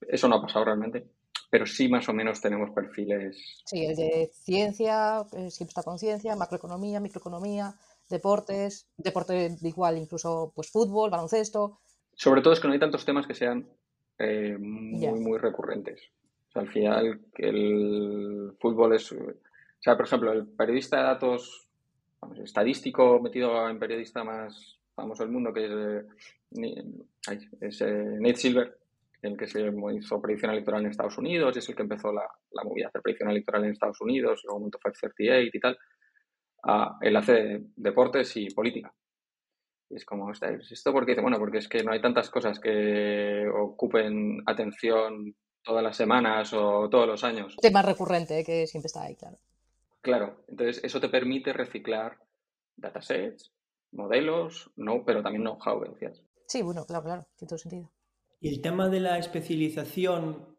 [0.00, 1.06] Eso no ha pasado realmente,
[1.50, 3.62] pero sí más o menos tenemos perfiles.
[3.66, 7.74] Sí, el de ciencia, eh, siempre está con ciencia, macroeconomía, microeconomía,
[8.08, 11.78] deportes, deporte igual, incluso pues fútbol, baloncesto.
[12.14, 13.68] Sobre todo es que no hay tantos temas que sean
[14.20, 16.00] eh, muy, muy recurrentes.
[16.48, 19.10] O sea, al final, el fútbol es.
[19.12, 19.16] O
[19.78, 21.68] sea, por ejemplo, el periodista de datos
[22.44, 25.72] estadístico metido en periodista más famoso del mundo, que es,
[26.62, 26.84] eh,
[27.62, 28.78] es eh, Nate Silver,
[29.22, 32.64] el que se hizo predicción electoral en Estados Unidos, es el que empezó la, la
[32.64, 35.78] movida de hacer predicción electoral en Estados Unidos, luego montó 538 y tal.
[36.62, 38.92] Ah, él hace deportes y política.
[39.90, 41.20] Y es como, ¿esto por qué?
[41.20, 46.88] Bueno, porque es que no hay tantas cosas que ocupen atención todas las semanas o
[46.88, 47.56] todos los años.
[47.60, 49.38] Tema recurrente que siempre está ahí, claro.
[50.00, 52.18] Claro, entonces eso te permite reciclar
[52.76, 53.52] datasets,
[53.90, 56.22] modelos, no, pero también know-how, decías.
[56.46, 57.90] Sí, bueno, claro, claro, tiene todo sentido.
[58.40, 60.56] Y el tema de la especialización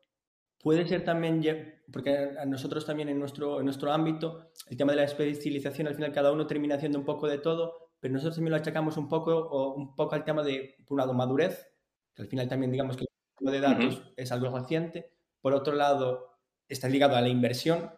[0.62, 4.98] puede ser también, porque a nosotros también en nuestro, en nuestro ámbito, el tema de
[4.98, 8.52] la especialización, al final cada uno termina haciendo un poco de todo, pero nosotros también
[8.52, 11.72] lo achacamos un poco, o un poco al tema de, por un lado, madurez,
[12.14, 13.06] que al final también digamos que
[13.40, 17.90] el de datos es algo reciente, por otro lado, está ligado a la inversión,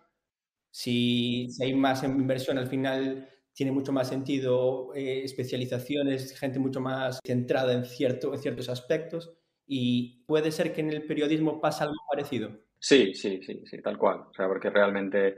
[0.74, 7.20] si, hay más inversión, al final tiene mucho más sentido eh, especializaciones, gente mucho más
[7.24, 9.32] centrada en, cierto, en ciertos aspectos.
[9.68, 12.60] Y puede ser que en el periodismo pasa algo parecido.
[12.80, 14.22] Sí, sí, sí, sí, tal cual.
[14.32, 15.36] O sea, porque realmente,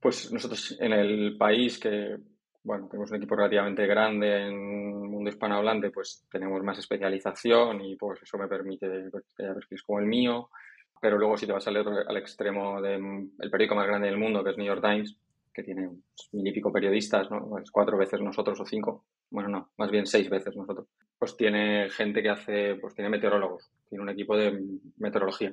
[0.00, 2.18] pues nosotros en el país que,
[2.64, 7.96] bueno, tenemos un equipo relativamente grande en el mundo hispanohablante, pues tenemos más especialización y
[7.96, 10.48] pues eso me permite pues, perfiles como el mío
[11.02, 14.50] pero luego si te vas al, al extremo del periódico más grande del mundo, que
[14.50, 15.18] es New York Times,
[15.52, 15.90] que tiene
[16.30, 17.48] mil y pico periodistas, ¿no?
[17.48, 20.86] Pues cuatro veces nosotros o cinco, bueno, no, más bien seis veces nosotros.
[21.18, 24.62] Pues tiene gente que hace, pues tiene meteorólogos, tiene un equipo de
[24.98, 25.52] meteorología,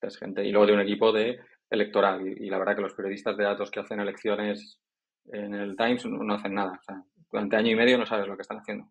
[0.00, 2.26] es gente, y luego de un equipo de electoral.
[2.26, 4.80] Y, la verdad que los periodistas de datos que hacen elecciones
[5.32, 6.78] en el Times no, hacen nada.
[6.80, 8.88] O sea, durante año y medio no sabes lo que están haciendo.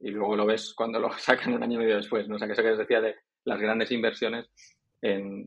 [0.00, 2.28] Y luego lo ves cuando lo sacan un año y medio después.
[2.28, 2.36] ¿no?
[2.36, 4.50] O sea, que eso que les decía de las grandes inversiones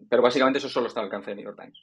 [0.09, 1.79] pero básicamente eso solo está al alcance de New York Times.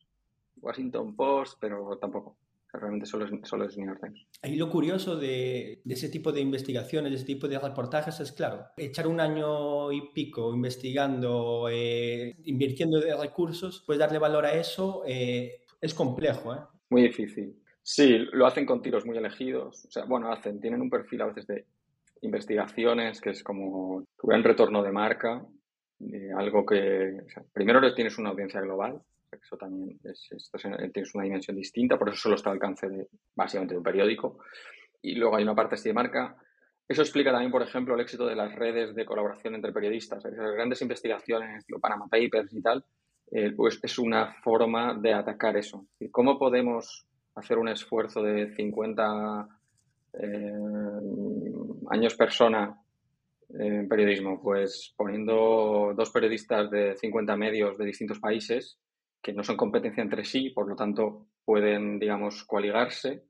[0.61, 2.37] Washington Post, pero tampoco.
[2.73, 4.27] realmente solo es, solo es New York Times.
[4.43, 8.33] Ahí lo curioso de, de, ese tipo de investigaciones, de ese tipo de reportajes es,
[8.33, 14.55] claro, echar un año y pico investigando, eh, invirtiendo de recursos, pues darle valor a
[14.55, 16.55] eso eh, es complejo.
[16.55, 16.61] ¿eh?
[16.91, 17.59] Muy difícil.
[17.83, 19.85] Sí, lo hacen con tiros muy elegidos.
[19.87, 21.66] O sea, bueno, hacen, tienen un perfil a veces de
[22.23, 25.45] investigaciones que es como tu gran retorno de marca,
[26.37, 30.29] algo que, primero tienes una audiencia global, eso también es,
[30.92, 34.38] tienes una dimensión distinta, por eso solo está al alcance de, básicamente de un periódico.
[35.01, 36.37] Y luego hay una parte así de marca.
[36.87, 40.23] Eso explica también, por ejemplo, el éxito de las redes de colaboración entre periodistas.
[40.25, 42.85] Las grandes investigaciones, los Panama Papers y tal,
[43.31, 45.87] eh, pues es una forma de atacar eso.
[46.11, 49.49] ¿Cómo podemos hacer un esfuerzo de 50
[50.14, 50.53] eh,
[51.90, 52.79] años persona
[53.51, 54.40] en periodismo?
[54.42, 58.79] Pues poniendo dos periodistas de 50 medios de distintos países
[59.23, 63.25] que no son competencia entre sí, por lo tanto pueden, digamos, coaligarse.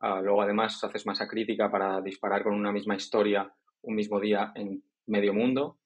[0.00, 3.50] Ah, luego, además, haces masa crítica para disparar con una misma historia
[3.82, 5.78] un mismo día en medio mundo.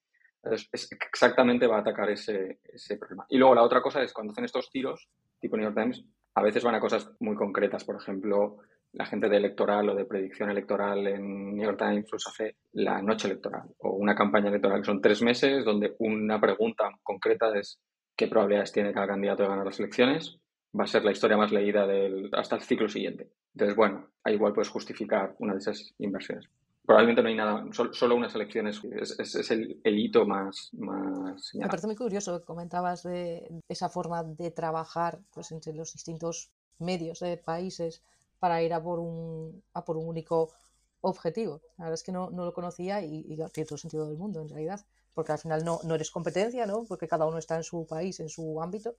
[0.43, 3.27] Exactamente va a atacar ese, ese problema.
[3.29, 5.09] Y luego la otra cosa es cuando hacen estos tiros,
[5.41, 6.05] tipo New York Times,
[6.37, 7.83] a veces van a cosas muy concretas.
[7.85, 8.59] Por ejemplo,
[8.93, 13.01] la gente de electoral o de predicción electoral en New York Times los hace la
[13.01, 17.81] noche electoral o una campaña electoral que son tres meses donde una pregunta concreta es
[18.15, 20.39] qué probabilidades tiene cada candidato de ganar las elecciones.
[20.79, 23.31] Va a ser la historia más leída del, hasta el ciclo siguiente.
[23.55, 26.51] Entonces, bueno, ahí igual puedes justificar una de esas inversiones.
[26.87, 31.89] Probablemente no hay nada, solo, unas elecciones es, es, el, hito más, más Me parece
[31.89, 37.39] muy curioso que comentabas de esa forma de trabajar pues, entre los distintos medios de
[37.39, 38.05] países
[38.39, 40.53] para ir a por un, a por un único
[41.01, 41.61] objetivo.
[41.77, 44.17] La verdad es que no, no lo conocía y, y tiene todo el sentido del
[44.17, 44.87] mundo en realidad
[45.17, 46.85] porque al final no, no eres competencia, ¿no?
[46.87, 48.97] porque cada uno está en su país, en su ámbito,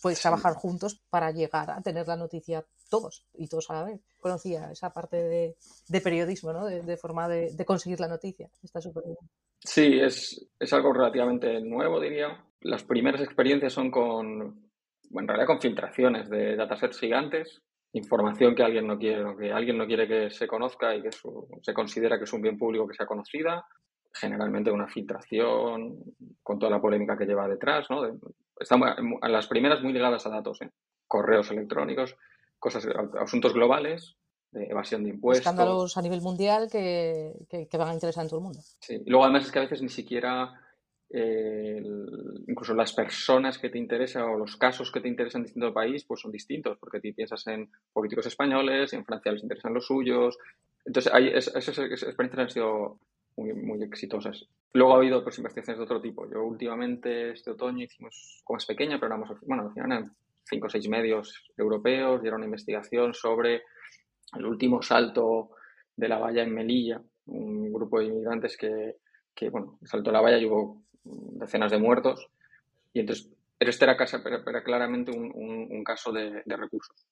[0.00, 4.00] puedes trabajar juntos para llegar a tener la noticia todos y todos a la vez.
[4.18, 5.56] Conocía esa parte de,
[5.88, 6.64] de periodismo, ¿no?
[6.64, 8.48] de, de forma de, de, conseguir la noticia.
[8.62, 9.18] Está súper bien.
[9.60, 12.42] Sí, es, es, algo relativamente nuevo, diría.
[12.62, 14.70] Las primeras experiencias son con,
[15.10, 17.60] bueno, en realidad con filtraciones de datasets gigantes,
[17.92, 21.46] información que alguien no quiere, que alguien no quiere que se conozca y que su,
[21.60, 23.66] se considera que es un bien público que sea conocida,
[24.12, 26.02] generalmente una filtración
[26.42, 28.02] con toda la polémica que lleva detrás, ¿no?
[28.58, 30.70] Están a las primeras muy ligadas a datos, ¿eh?
[31.06, 32.16] correos electrónicos,
[32.58, 32.86] cosas,
[33.20, 34.16] asuntos globales,
[34.50, 35.46] de evasión de impuestos.
[35.46, 38.60] Escándalos a nivel mundial que, que, que, van a interesar a todo el mundo.
[38.80, 40.58] Sí, y luego además es que a veces ni siquiera
[41.10, 41.82] eh,
[42.46, 46.04] incluso las personas que te interesan o los casos que te interesan en distinto país,
[46.04, 49.86] pues son distintos, porque tú piensas en políticos españoles, y en Francia les interesan los
[49.86, 50.36] suyos.
[50.84, 52.98] Entonces, hay, esas, esas experiencias han sido
[53.38, 54.46] muy, muy exitosas.
[54.72, 56.28] Luego ha habido pues, investigaciones de otro tipo.
[56.30, 60.66] Yo últimamente, este otoño, hicimos, como es pequeña, pero éramos, bueno, al final eran cinco
[60.66, 63.62] o seis medios europeos, dieron una investigación sobre
[64.36, 65.50] el último salto
[65.96, 68.96] de la valla en Melilla, un grupo de inmigrantes que,
[69.34, 72.28] que bueno, saltó la valla y hubo decenas de muertos.
[72.92, 73.96] Y entonces, este era,
[74.46, 77.06] era claramente un, un, un caso de, de recursos.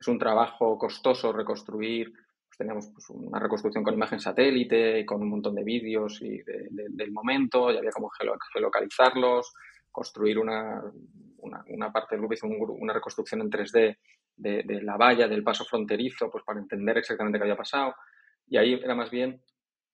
[0.00, 2.12] Es un trabajo costoso reconstruir
[2.52, 6.68] pues teníamos pues, una reconstrucción con imagen satélite, con un montón de vídeos y de,
[6.70, 8.10] de, del momento, y había como
[8.52, 9.54] geolocalizarlos,
[9.90, 10.82] construir una,
[11.38, 13.96] una, una parte del grupo hizo un, una reconstrucción en 3D
[14.36, 17.94] de, de, la valla, del paso fronterizo, pues para entender exactamente qué había pasado.
[18.46, 19.40] Y ahí era más bien,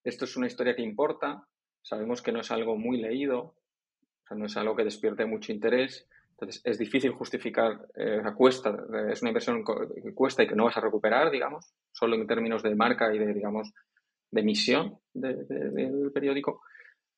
[0.02, 1.46] esto es una historia que importa,
[1.82, 5.52] sabemos que no es algo muy leído, o sea, no es algo que despierte mucho
[5.52, 6.08] interés,
[6.40, 8.70] entonces, es difícil justificar, eh, cuesta,
[9.10, 12.62] es una inversión que cuesta y que no vas a recuperar, digamos, solo en términos
[12.62, 13.72] de marca y de, digamos,
[14.30, 16.60] de misión de, de, del periódico.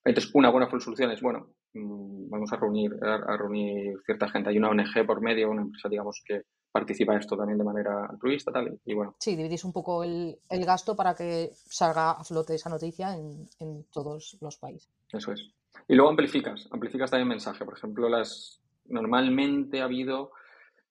[0.02, 4.48] Entonces, una buena solución es, bueno, mmm, vamos a reunir, a, a, reunir cierta gente.
[4.48, 8.50] Hay una ONG por medio, una empresa, digamos, que participa esto también de manera altruista,
[8.50, 9.16] tal, y, y bueno.
[9.18, 13.46] Sí, dividís un poco el, el, gasto para que salga a flote esa noticia en,
[13.58, 14.88] en todos los países.
[15.12, 15.50] Eso es.
[15.88, 17.66] Y luego amplificas, amplificas también mensaje.
[17.66, 20.32] Por ejemplo, las, normalmente ha habido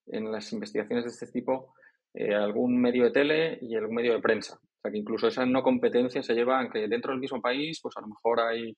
[0.08, 1.74] en las investigaciones de este tipo
[2.14, 4.56] eh, algún medio de tele y algún medio de prensa.
[4.56, 7.96] O sea que incluso esa no competencia se lleva, aunque dentro del mismo país, pues
[7.98, 8.76] a lo mejor hay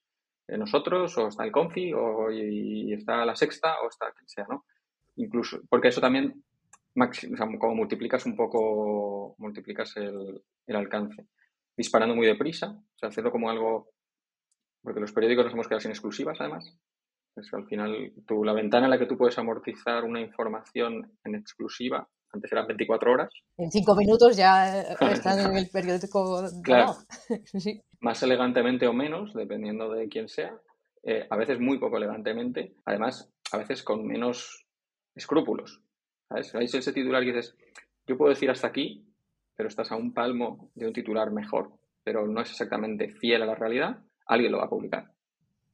[0.48, 4.66] eh, nosotros, o está el Confi, o está la Sexta, o está quien sea, ¿no?
[5.16, 6.42] Incluso, porque eso también,
[7.58, 11.26] como multiplicas un poco, multiplicas el, el alcance.
[11.76, 13.90] Disparando muy deprisa, o sea, hacerlo como algo,
[14.82, 16.76] porque los periódicos nos hemos quedado sin exclusivas, además,
[17.36, 21.12] es que al final, tú, la ventana en la que tú puedes amortizar una información
[21.24, 23.30] en exclusiva, antes eran 24 horas.
[23.58, 24.80] En cinco minutos ya
[25.12, 26.42] están en el periódico.
[26.62, 26.94] Claro.
[27.44, 27.80] sí.
[28.00, 30.54] Más elegantemente o menos, dependiendo de quién sea.
[31.02, 32.74] Eh, a veces muy poco elegantemente.
[32.84, 34.64] Además, a veces con menos
[35.14, 35.82] escrúpulos.
[36.28, 36.54] ¿Sabes?
[36.54, 37.54] Hay ese titular que dices,
[38.06, 39.04] yo puedo decir hasta aquí,
[39.54, 43.46] pero estás a un palmo de un titular mejor, pero no es exactamente fiel a
[43.46, 45.11] la realidad, alguien lo va a publicar.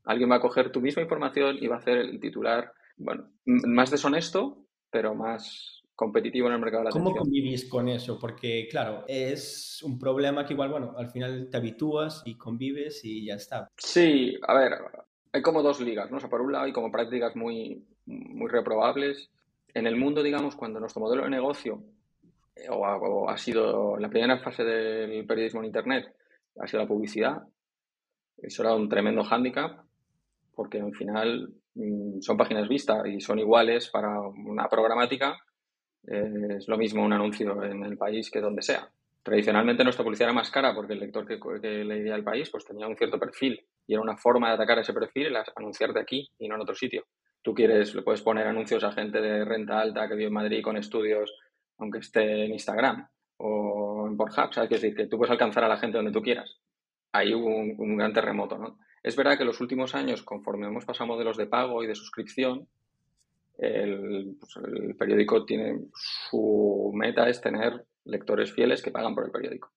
[0.09, 3.91] Alguien va a coger tu misma información y va a hacer el titular, bueno, más
[3.91, 7.25] deshonesto, pero más competitivo en el mercado de la ¿Cómo atención.
[7.25, 8.19] convivís con eso?
[8.19, 13.27] Porque, claro, es un problema que igual, bueno, al final te habitúas y convives y
[13.27, 13.69] ya está.
[13.77, 14.79] Sí, a ver,
[15.31, 16.17] hay como dos ligas, ¿no?
[16.17, 19.31] O sea, por un lado hay como prácticas muy, muy reprobables.
[19.75, 21.83] En el mundo, digamos, cuando nuestro modelo de negocio
[22.71, 26.15] o, o ha sido la primera fase del periodismo en Internet,
[26.59, 27.43] ha sido la publicidad,
[28.39, 29.88] eso era un tremendo hándicap
[30.59, 35.39] porque al final mmm, son páginas vistas y son iguales para una programática.
[36.05, 38.91] Eh, es lo mismo un anuncio en el país que donde sea.
[39.23, 42.65] Tradicionalmente nuestra publicidad era más cara porque el lector que, que leía el país pues
[42.65, 46.29] tenía un cierto perfil y era una forma de atacar ese perfil el anunciarte aquí
[46.41, 47.05] y no en otro sitio.
[47.41, 50.61] Tú quieres, le puedes poner anuncios a gente de renta alta que vive en Madrid
[50.61, 51.33] con estudios,
[51.79, 54.73] aunque esté en Instagram o en Pornhub, ¿sabes?
[54.73, 56.59] Es decir, que tú puedes alcanzar a la gente donde tú quieras.
[57.13, 58.79] Ahí hubo un, un gran terremoto, ¿no?
[59.03, 61.95] Es verdad que en los últimos años, conforme hemos pasado modelos de pago y de
[61.95, 62.67] suscripción,
[63.59, 69.31] el, pues el, periódico tiene su meta es tener lectores fieles que pagan por el
[69.31, 69.71] periódico.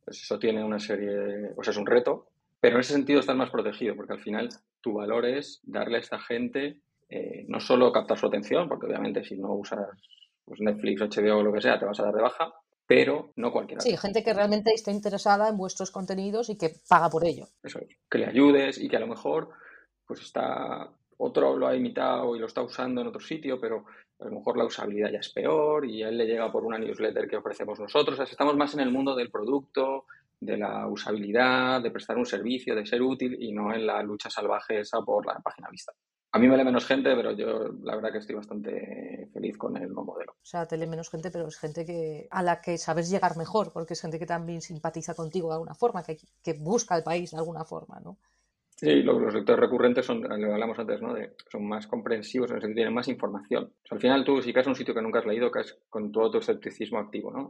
[0.00, 2.28] Entonces eso tiene una serie, pues es un reto,
[2.60, 4.48] pero en ese sentido estás más protegido, porque al final
[4.80, 9.24] tu valor es darle a esta gente eh, no solo captar su atención, porque obviamente
[9.24, 9.88] si no usas
[10.44, 12.52] pues Netflix, HBO o lo que sea, te vas a dar de baja,
[12.86, 13.80] pero no cualquiera.
[13.80, 17.48] Sí, gente que realmente está interesada en vuestros contenidos y que paga por ello.
[17.62, 19.50] Eso es, que le ayudes y que a lo mejor
[20.06, 23.84] pues está o, otro lo ha imitado y lo está usando en otro sitio, pero
[24.20, 26.78] a lo mejor la usabilidad ya es peor y a él le llega por una
[26.78, 28.18] newsletter que ofrecemos nosotros.
[28.20, 30.06] estamos más en el mundo del producto,
[30.40, 34.28] de la usabilidad, de prestar un servicio, de ser útil y no en la lucha
[34.28, 35.92] salvaje esa por la página vista.
[36.34, 39.76] A mí me lee menos gente, pero yo la verdad que estoy bastante feliz con
[39.76, 40.32] el nuevo modelo.
[40.32, 43.36] O sea, te lee menos gente, pero es gente que a la que sabes llegar
[43.36, 47.04] mejor, porque es gente que también simpatiza contigo de alguna forma, que, que busca el
[47.04, 48.16] país de alguna forma, ¿no?
[48.70, 51.14] Sí, los, lectores recurrentes son, lo hablamos antes, ¿no?
[51.52, 53.72] son más comprensivos, en el sentido tienen más información.
[53.90, 56.32] al final tú, si caes a un sitio que nunca has leído, caes con todo
[56.32, 57.48] tu escepticismo activo, ¿no?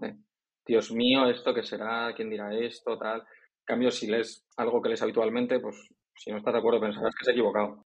[0.67, 2.13] Dios mío, ¿esto qué será?
[2.15, 2.99] ¿Quién dirá esto?
[2.99, 3.21] Tal.
[3.21, 7.15] En cambio, si lees algo que lees habitualmente, pues si no estás de acuerdo pensarás
[7.15, 7.87] que has equivocado.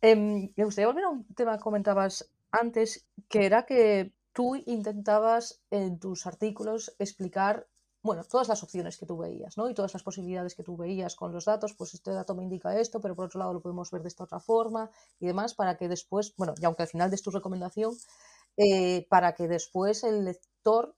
[0.00, 5.62] Em, me gustaría volver a un tema que comentabas antes, que era que tú intentabas
[5.70, 7.66] en tus artículos explicar
[8.02, 9.68] bueno, todas las opciones que tú veías, ¿no?
[9.68, 12.78] Y todas las posibilidades que tú veías con los datos, pues este dato me indica
[12.78, 15.76] esto, pero por otro lado lo podemos ver de esta otra forma y demás, para
[15.76, 17.92] que después, bueno, y aunque al final des tu recomendación,
[18.56, 20.94] eh, para que después el lector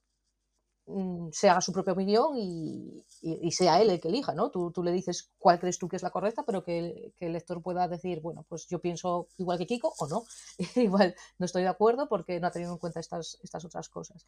[1.31, 3.03] se haga su propia opinión y,
[3.51, 4.49] sea él el que elija, ¿no?
[4.49, 7.87] Tú, le dices cuál crees tú que es la correcta, pero que, el lector pueda
[7.87, 10.23] decir, bueno, pues yo pienso igual que Kiko o no,
[10.75, 14.25] igual no estoy de acuerdo porque no ha tenido en cuenta estas, otras cosas.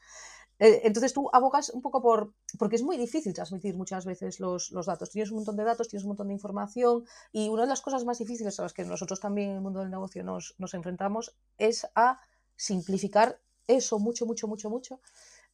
[0.60, 4.72] Eh, entonces tú abogas un poco por, porque es muy difícil transmitir muchas veces los,
[4.72, 5.10] los, datos.
[5.10, 8.06] Tienes un montón de datos, tienes un montón de información y una de las cosas
[8.06, 11.36] más difíciles a las que nosotros también en el mundo del negocio nos, nos enfrentamos
[11.58, 12.20] es a
[12.56, 15.00] simplificar eso mucho, mucho, mucho, mucho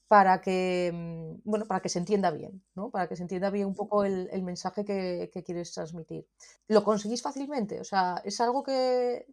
[0.07, 2.89] para que, mm, bueno, para que se entienda bien, ¿no?
[2.89, 6.25] Para que se entienda bien un poco el, mensaje que, quieres transmitir.
[6.67, 7.79] ¿Lo conseguís fácilmente?
[7.81, 9.25] O sea, ¿es algo que,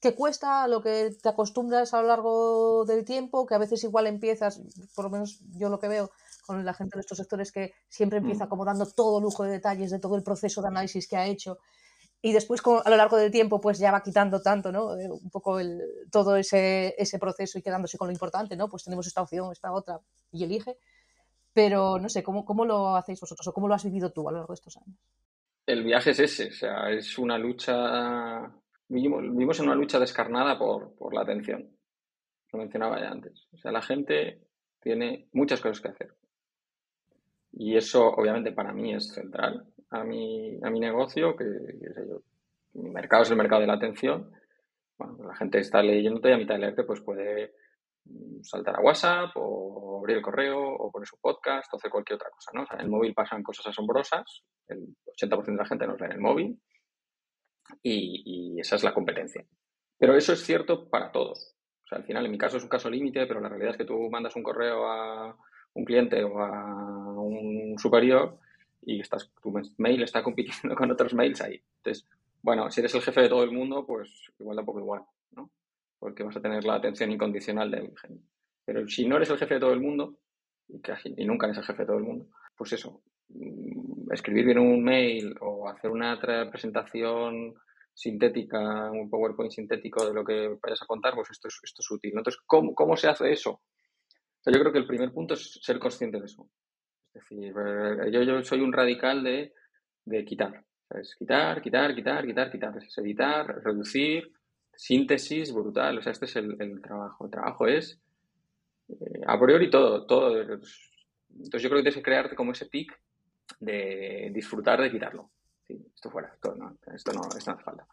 [0.00, 4.06] que cuesta, lo que te acostumbras a lo largo del tiempo, que a veces igual
[4.06, 4.62] empiezas,
[4.94, 6.10] por lo menos yo lo que veo
[6.46, 8.48] con la gente de estos sectores, que siempre empieza mm.
[8.48, 11.58] como dando todo lujo de detalles de todo el proceso de análisis que ha hecho
[12.24, 14.96] y después a lo largo del tiempo pues ya va quitando tanto, ¿no?
[14.96, 18.66] Eh, un poco el, todo ese, ese, proceso y quedándose con lo importante, ¿no?
[18.66, 20.00] Pues tenemos esta opción, esta otra
[20.32, 20.78] y elige.
[21.52, 24.32] Pero no sé, ¿cómo, ¿cómo lo hacéis vosotros o cómo lo has vivido tú a
[24.32, 24.96] lo largo de estos años?
[25.66, 28.50] El viaje es ese, o sea, es una lucha,
[28.88, 31.76] vivimos, en una lucha descarnada por, por la atención.
[32.54, 33.48] Lo mencionaba ya antes.
[33.52, 34.40] O sea, la gente
[34.80, 36.14] tiene muchas cosas que hacer.
[37.52, 41.44] Y eso, obviamente, para mí es central a mi, a mi negocio, que,
[42.74, 44.32] mi mercado es el mercado de la atención.
[44.98, 47.54] Bueno, la gente está leyéndote y a mitad de leerte pues puede
[48.04, 52.16] mm, saltar a WhatsApp o abrir el correo o poner su podcast o hacer cualquier
[52.16, 52.66] otra cosa, ¿no?
[52.70, 56.20] en el móvil pasan cosas asombrosas, el 80% de la gente nos lee en el
[56.20, 56.60] móvil
[57.82, 58.22] y,
[58.56, 59.44] y, esa es la competencia.
[59.98, 61.54] Pero eso es cierto para todos.
[61.84, 63.78] O sea, al final, en mi caso es un caso límite, pero la realidad es
[63.78, 65.36] que tú mandas un correo a
[65.74, 68.38] un cliente o a un superior
[68.86, 71.62] y estás, tu mail está compitiendo con otros mails ahí.
[71.78, 72.06] Entonces,
[72.42, 75.50] bueno, si eres el jefe de todo el mundo, pues igual tampoco igual, ¿no?
[75.98, 78.22] Porque vas a tener la atención incondicional del genio.
[78.64, 80.18] Pero si no eres el jefe de todo el mundo,
[80.68, 84.58] y, casi, nunca eres el jefe de todo el mundo, pues eso, mm, escribir bien
[84.58, 86.18] un mail o hacer una
[86.50, 87.54] presentación
[87.94, 91.90] sintética, un PowerPoint sintético de lo que vayas a contar, pues esto es, esto es
[91.90, 92.12] útil.
[92.16, 93.62] Entonces, ¿cómo, ¿cómo se hace eso?
[94.46, 96.46] yo creo que el primer punto es ser consciente de eso.
[97.14, 99.52] Decir, eh, yo, soy un radical de,
[100.24, 100.64] quitar.
[100.90, 102.76] Es quitar, quitar, quitar, quitar, quitar.
[102.76, 104.32] Es editar, reducir,
[104.74, 105.98] síntesis brutal.
[105.98, 107.26] O sea, este es el, trabajo.
[107.26, 108.00] El trabajo es
[108.88, 110.40] eh, a priori todo, todo.
[110.40, 112.92] Entonces yo creo que tienes que crearte como ese tic
[113.60, 115.30] de disfrutar de quitarlo.
[115.68, 117.86] esto fuera, esto no, esto no, esto no hace falta.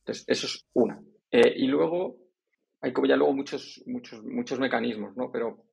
[0.00, 1.00] Entonces, eso es una.
[1.30, 2.16] Eh, y luego,
[2.80, 5.30] hay como ya luego muchos, muchos, muchos mecanismos, ¿no?
[5.30, 5.69] Pero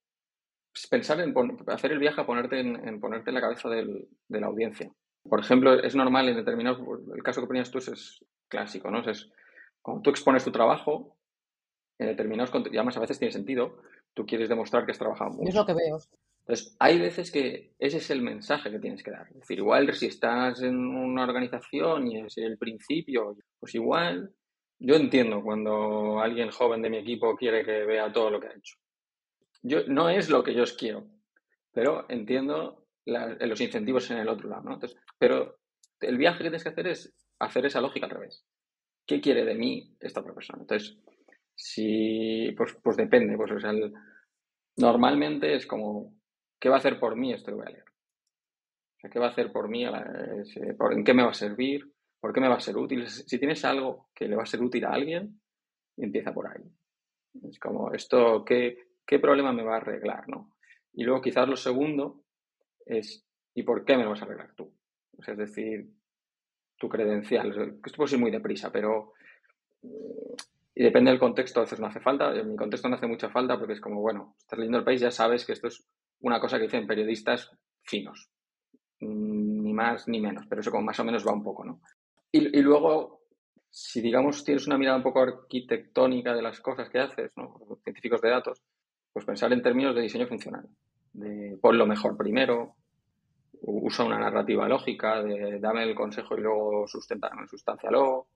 [0.85, 1.33] pensar en
[1.67, 4.91] hacer el viaje a ponerte en, ponerte en la cabeza del, de la audiencia.
[5.23, 6.79] Por ejemplo, es normal en determinados,
[7.13, 8.99] el caso que ponías tú es, clásico, ¿no?
[9.09, 9.29] Es,
[9.81, 11.17] cuando tú expones tu trabajo,
[11.99, 13.81] en determinados contextos, además a veces tiene sentido,
[14.13, 15.49] tú quieres demostrar que has trabajado mucho.
[15.49, 15.97] Es lo que veo.
[16.45, 19.27] Entonces, hay veces que ese es el mensaje que tienes que dar.
[19.29, 24.31] Es decir, igual si estás en una organización y es el principio, pues igual,
[24.79, 28.53] yo entiendo cuando alguien joven de mi equipo quiere que vea todo lo que ha
[28.53, 28.77] hecho
[29.87, 31.07] no es lo que yo os quiero,
[31.71, 34.73] pero entiendo los incentivos en el otro lado, ¿no?
[34.73, 35.59] Entonces, pero
[36.01, 38.45] el viaje que tienes que hacer es hacer esa lógica al revés.
[39.05, 40.61] ¿Qué quiere de mí esta otra persona?
[40.61, 40.97] Entonces,
[41.55, 43.51] si, pues, pues depende, pues,
[44.77, 46.13] normalmente es como,
[46.59, 47.85] ¿qué va a hacer por mí esto que voy a leer?
[47.87, 49.85] O sea, ¿qué va a hacer por mí?
[49.85, 51.91] ¿En qué me va a servir?
[52.19, 53.07] ¿Por qué me va a ser útil?
[53.07, 55.39] Si tienes algo que le va a ser útil a alguien,
[55.95, 56.63] empieza por ahí.
[57.47, 60.27] Es como, esto, ¿qué, ¿qué problema me va a arreglar?
[60.27, 60.55] ¿no?
[60.93, 62.23] Y luego quizás lo segundo
[62.85, 64.71] es, ¿y por qué me lo vas a arreglar tú?
[65.25, 65.89] es decir,
[66.77, 67.79] tu credencial.
[67.83, 69.13] Esto puede ser muy deprisa, pero
[70.79, 72.35] y depende del contexto, a veces no hace falta.
[72.35, 75.01] En mi contexto no hace mucha falta porque es como, bueno, estás leyendo el país,
[75.01, 75.83] ya sabes que esto es
[76.19, 77.51] una cosa que dicen periodistas
[77.81, 78.29] finos.
[78.99, 81.81] Mm, ni más ni menos, pero eso como más o menos va un poco, ¿no?
[82.31, 83.21] Y, luego,
[83.71, 87.79] si digamos tienes una mirada un poco arquitectónica de las cosas que haces, ¿no?
[87.83, 88.61] Científicos de datos,
[89.13, 90.67] pues pensar en términos de diseño funcional.
[91.13, 92.75] De pon lo mejor primero,
[93.61, 98.27] usa una narrativa lógica, de dame el consejo y luego sustancialo,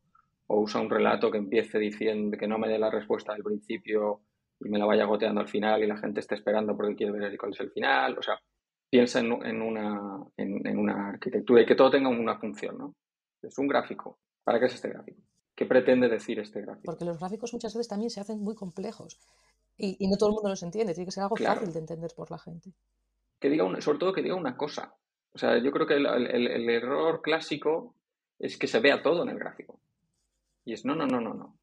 [0.48, 4.22] o usa un relato que empiece diciendo que no me dé la respuesta del principio
[4.60, 7.38] y me la vaya goteando al final y la gente esté esperando porque quiere ver
[7.38, 8.18] cuál es el final.
[8.18, 8.40] O sea,
[8.90, 12.96] piensa en, una, en, una arquitectura y que todo tenga una función, ¿no?
[13.42, 14.20] Es un gráfico.
[14.44, 15.22] ¿Para qué es este gráfico?
[15.56, 16.84] ¿Qué pretende decir este gráfico?
[16.86, 19.20] Porque los gráficos muchas veces también se hacen muy complejos
[19.82, 20.94] y, no todo el mundo los entiende.
[20.94, 22.72] Tiene que ser algo fácil de entender por la gente.
[23.40, 24.94] Que diga sobre todo que diga una cosa.
[25.34, 27.96] O sea, yo creo que el, error clásico
[28.38, 29.80] es que se vea todo en el gráfico.
[30.66, 31.58] Y es no, no, no, no, no.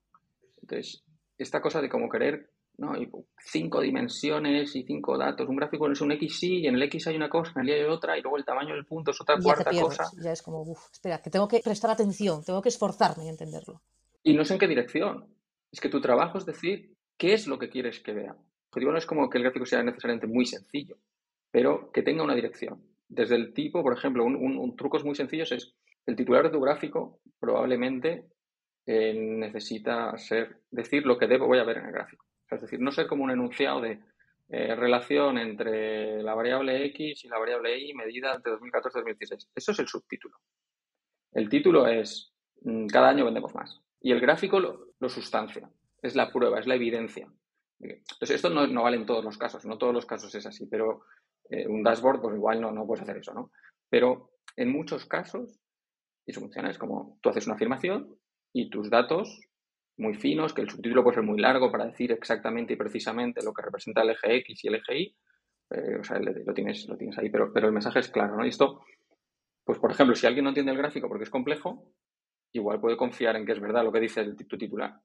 [0.61, 1.05] Entonces,
[1.37, 2.97] esta cosa de como querer, ¿no?
[3.01, 3.09] Y
[3.39, 5.49] cinco dimensiones y cinco datos.
[5.49, 7.69] Un gráfico es un X sí, y en el X hay una cosa, en el
[7.69, 10.05] Y hay otra, y luego el tamaño del punto es otra cuarta cosa.
[10.21, 13.83] Ya es como, uff, espera, que tengo que prestar atención, tengo que esforzarme en entenderlo.
[14.25, 15.27] Y no sé en qué dirección.
[15.71, 18.31] Es que tu trabajo es decir qué es lo que quieres que vea.
[18.31, 20.97] El objetivo no es como que el gráfico sea necesariamente muy sencillo,
[21.51, 22.83] pero que tenga una dirección.
[23.09, 25.75] Desde el tipo, por ejemplo, un, un, trucos muy sencillos es
[26.07, 28.25] el titular de tu gráfico probablemente
[28.87, 32.25] eh, necesita ser decir lo que debo voy a ver en el gráfico.
[32.51, 34.01] es decir, no ser como un enunciado de
[34.49, 39.51] eh, relación entre la variable X y la variable Y medida entre 2014 y 2016.
[39.55, 40.39] Eso es el subtítulo.
[41.33, 43.79] El título es mm, cada año vendemos más.
[44.01, 45.69] Y el gráfico lo, sustancia.
[46.03, 47.29] Es la prueba, es la evidencia.
[47.81, 50.67] Entonces, esto no, no, vale en todos los casos, no todos los casos es así,
[50.67, 51.03] pero
[51.49, 53.53] eh, un dashboard, pues igual no, no puedes hacer eso, ¿no?
[53.89, 55.61] Pero en muchos casos,
[56.27, 58.17] eso funciona, es como tú haces una afirmación
[58.53, 59.41] y tus datos
[59.97, 63.53] muy finos, que el subtítulo puede ser muy largo para decir exactamente y precisamente lo
[63.53, 65.17] que representa el eje X y el eje Y,
[65.71, 68.45] eh, o sea, lo tienes, lo tienes ahí, pero, pero el mensaje es claro, ¿no?
[68.45, 68.83] Y esto,
[69.65, 71.93] pues por ejemplo, si alguien no entiende el gráfico porque es complejo,
[72.53, 75.01] igual puede confiar en que es verdad lo que dice el, tu titular.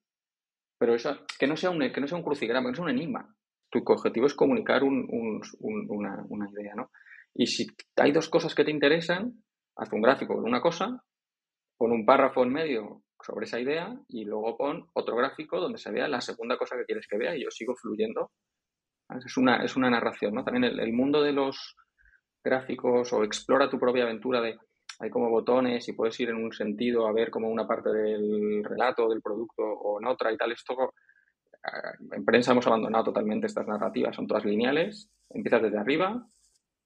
[0.78, 2.91] Pero eso, que no sea un, que no sea un crucigrama, que no sea un
[2.91, 3.36] enigma
[3.82, 6.91] tu objetivo es comunicar una, idea, ¿no?
[7.34, 9.34] Y si hay dos cosas que te interesan,
[9.76, 11.03] haz un gráfico con una cosa,
[11.78, 15.91] pon un párrafo en medio sobre esa idea y luego pon otro gráfico donde se
[15.91, 18.32] vea la segunda cosa que quieres que vea y yo sigo fluyendo.
[19.26, 20.43] Es una, es una narración, ¿no?
[20.43, 21.76] También el, mundo de los
[22.43, 24.57] gráficos o explora tu propia aventura de
[24.99, 28.63] hay como botones y puedes ir en un sentido a ver como una parte del
[28.63, 30.51] relato del producto o en otra y tal.
[30.51, 30.93] Esto
[32.11, 36.27] en prensa hemos abandonado totalmente estas narrativas, son todas lineales, empiezas desde arriba,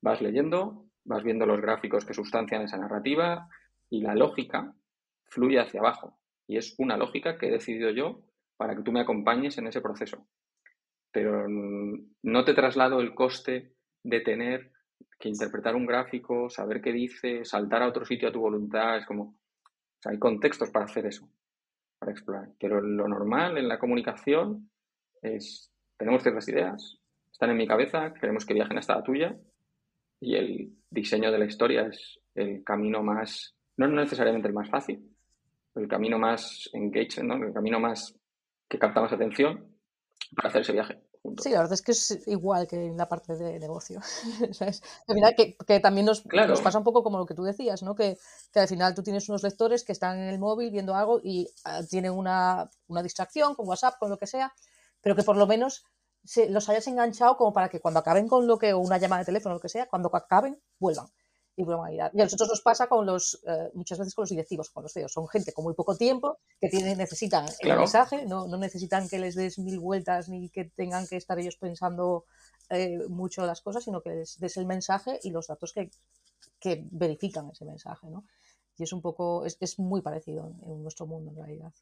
[0.02, 3.48] vas leyendo, vas viendo los gráficos que sustancian esa narrativa
[3.90, 4.74] y la lógica
[5.26, 6.20] fluye hacia abajo.
[6.48, 8.22] Y es una lógica que he decidido yo
[8.56, 10.28] para que tú me acompañes en ese proceso.
[11.12, 14.72] Pero no te traslado el coste de tener
[15.20, 18.98] que interpretar un gráfico, saber qué dice, saltar a otro sitio a tu voluntad.
[18.98, 19.40] Es como,
[20.06, 21.30] hay contextos para hacer eso
[22.00, 22.50] para explorar.
[22.60, 24.70] Pero lo normal en la comunicación
[25.22, 26.98] es, tenemos ciertas ideas,
[27.32, 29.38] están en mi cabeza, queremos que viajen hasta la tuya
[30.20, 35.12] y el diseño de la historia es el camino más, no necesariamente el más fácil,
[35.76, 37.36] el camino más engaging, ¿no?
[37.36, 38.16] el camino más
[38.68, 39.76] que capta más atención
[40.36, 41.00] para hacer ese viaje.
[41.42, 44.02] Sí, la verdad es que es igual que en la parte de negocio.
[45.68, 47.96] Que, también nos, pasa un poco como lo que tú decías, ¿no?
[47.96, 48.18] Que,
[48.56, 51.82] al final tú tienes unos lectores que están en el móvil viendo algo y ah,
[51.90, 52.70] tienen una,
[53.04, 54.54] distracción con WhatsApp, con lo que sea,
[55.02, 55.86] pero que por lo menos
[56.24, 59.22] se, los hayas enganchado como para que cuando acaben con lo que, o una llamada
[59.22, 61.08] de teléfono, o lo que sea, cuando acaben, vuelvan
[61.58, 64.84] y Y a nosotros nos pasa con los, eh, muchas veces con los directivos, con
[64.84, 65.12] los CEOs.
[65.12, 69.18] Son gente con muy poco tiempo, que tienen, necesitan el mensaje, no, no, necesitan que
[69.18, 72.26] les des mil vueltas ni que tengan que estar ellos pensando
[72.70, 75.90] eh, mucho las cosas, sino que les des el mensaje y los datos que,
[76.60, 78.08] que verifican ese mensaje.
[78.08, 78.26] ¿no?
[78.78, 81.74] Y es un poco, es, es muy parecido en, nuestro mundo en realidad.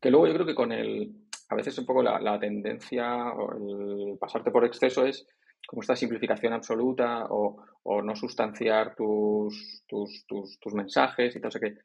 [0.00, 1.16] Que luego yo creo que con el,
[1.48, 5.26] a veces un poco la, la tendencia o el pasarte por exceso es
[5.66, 7.62] como esta simplificación absoluta o,
[8.02, 11.48] no sustanciar tus, tus, mensajes y tal.
[11.48, 11.76] O sea que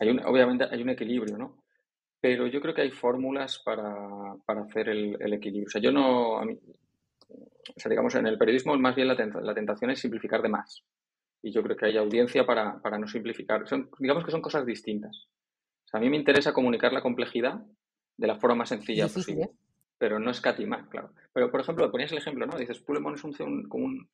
[0.00, 1.62] hay un, obviamente hay un equilibrio, ¿no?
[2.20, 5.66] Pero yo creo que hay fórmulas para, hacer el, equilibrio.
[5.68, 6.40] O sea, yo no.
[6.40, 6.46] o
[7.76, 10.84] sea, digamos, en el periodismo más bien la, tentación es simplificar de más.
[11.40, 13.68] Y yo creo que hay audiencia para, no simplificar.
[13.68, 15.28] Son, digamos que son cosas distintas.
[15.84, 17.60] O sea, a mí me interesa comunicar la complejidad
[18.16, 19.44] de la forma más sencilla posible.
[19.44, 19.50] ¿eh?
[19.98, 21.12] Pero no escatimar, claro.
[21.32, 22.56] Pero, por ejemplo, ponías el ejemplo, ¿no?
[22.56, 24.10] Dices, tú le un, un,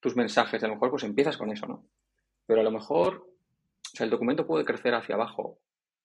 [0.00, 1.84] tus mensajes, a lo mejor pues empiezas con eso, ¿no?
[2.46, 5.58] Pero a lo mejor, o sea, el documento puede crecer hacia abajo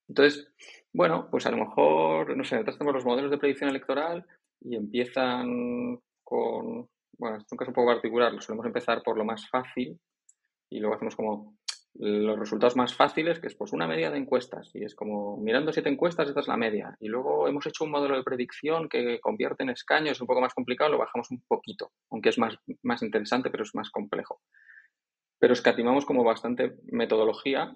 [0.08, 0.52] Entonces,
[0.92, 4.26] bueno, pues a lo mejor, no sé, nosotros tenemos los modelos de predicción electoral
[4.62, 9.26] y empiezan con, bueno, es un caso un poco particular, lo solemos empezar por lo
[9.26, 10.00] más fácil
[10.70, 11.56] y luego hacemos como
[11.96, 15.72] los resultados más fáciles, que es pues una media de encuestas, y es como mirando
[15.72, 16.98] siete encuestas, esta es la media.
[17.00, 20.42] Y luego hemos hecho un modelo de predicción que convierte en escaños, es un poco
[20.42, 24.42] más complicado, lo bajamos un poquito, aunque es más, más interesante, pero es más complejo.
[25.38, 27.76] Pero escatimamos como bastante metodología.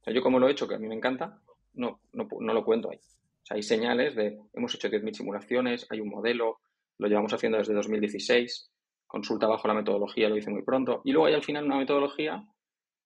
[0.00, 1.40] O sea, yo como lo he hecho, que a mí me encanta,
[1.72, 2.98] no, no, no lo cuento ahí.
[2.98, 6.60] O sea, hay señales de, hemos hecho 10.000 simulaciones, hay un modelo,
[6.98, 8.70] lo llevamos haciendo desde 2016,
[9.06, 11.00] consulta bajo la metodología, lo hice muy pronto.
[11.04, 12.44] Y luego hay al final una metodología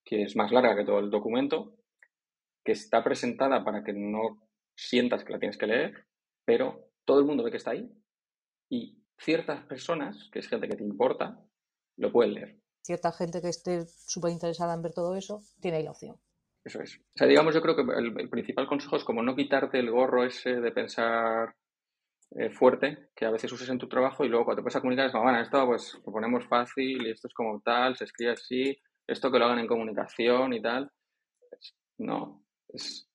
[0.09, 1.77] que es más larga que todo el documento,
[2.65, 4.41] que está presentada para que no
[4.75, 6.07] sientas que la tienes que leer,
[6.47, 7.93] pero todo el mundo ve que está ahí
[8.71, 11.39] y ciertas personas, que es gente que te importa,
[11.99, 12.57] lo pueden leer.
[12.81, 16.17] Cierta gente que esté súper interesada en ver todo eso, tiene ahí la opción.
[16.65, 16.97] Eso es.
[16.97, 20.25] O sea, digamos, yo creo que el, principal consejo es como no quitarte el gorro
[20.25, 21.55] ese de pensar
[22.31, 25.07] eh, fuerte que a veces uses en tu trabajo y luego cuando te puedes comunicar
[25.07, 28.33] es como, bueno, esto pues lo ponemos fácil y esto es como tal, se escribe
[28.33, 28.79] así,
[29.09, 30.93] esto que lo hagan en comunicación y tal,
[31.97, 33.09] no, es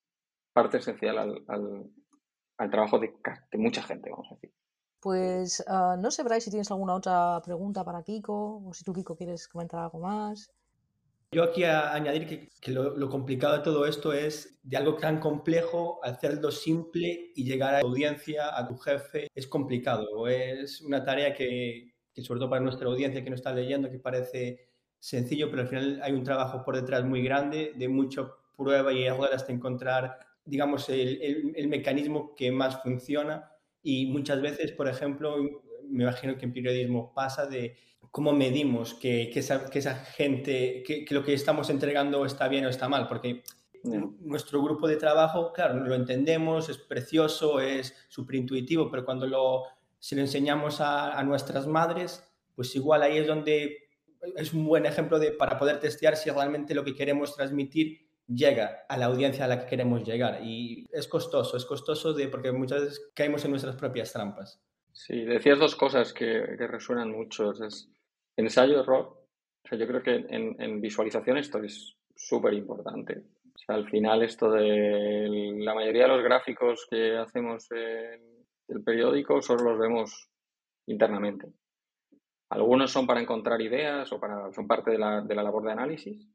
[0.52, 3.14] parte esencial al, trabajo de,
[3.54, 4.52] mucha gente, vamos a decir.
[5.00, 8.94] Pues ah, no sé, Bryce, si tienes alguna otra pregunta para Kiko o si tú,
[8.94, 10.50] Kiko, quieres comentar algo más.
[11.32, 16.00] Yo aquí a añadir que, lo, complicado de todo esto es de algo tan complejo,
[16.04, 20.28] hacerlo simple y llegar a tu audiencia, a tu jefe, es complicado.
[20.28, 24.00] Es una tarea que, que sobre todo para nuestra audiencia que nos está leyendo, que
[24.00, 24.73] parece
[25.04, 28.26] sencillo, pero al final hay un trabajo por detrás muy grande, de mucha
[28.56, 33.52] prueba y error hasta encontrar, digamos, el, el, mecanismo que más funciona.
[33.82, 35.36] Y muchas veces, por ejemplo,
[35.90, 37.76] me imagino que en periodismo pasa de
[38.12, 42.48] cómo medimos que, que, esa, que esa, gente, que, que, lo que estamos entregando está
[42.48, 43.44] bien o está mal, porque
[43.84, 49.64] nuestro grupo de trabajo, claro, lo entendemos, es precioso, es súper intuitivo, pero cuando lo,
[50.00, 52.24] si lo enseñamos a, a nuestras madres,
[52.56, 53.83] pues igual ahí es donde
[54.36, 58.86] es un buen ejemplo de, para poder testear si realmente lo que queremos transmitir llega
[58.88, 60.42] a la audiencia a la que queremos llegar.
[60.44, 64.62] Y es costoso, es costoso de, porque muchas veces caemos en nuestras propias trampas.
[64.92, 67.52] Sí, decías dos cosas que, que resuenan mucho.
[67.52, 67.90] Es
[68.38, 69.06] ensayo-error.
[69.66, 73.24] O sea, yo creo que en, en visualización esto es súper importante.
[73.56, 78.84] O sea, al final esto de la mayoría de los gráficos que hacemos en el
[78.84, 80.30] periódico solo los vemos
[80.88, 81.48] internamente.
[82.54, 86.30] Algunos son para encontrar ideas o para, son parte de la, labor de análisis.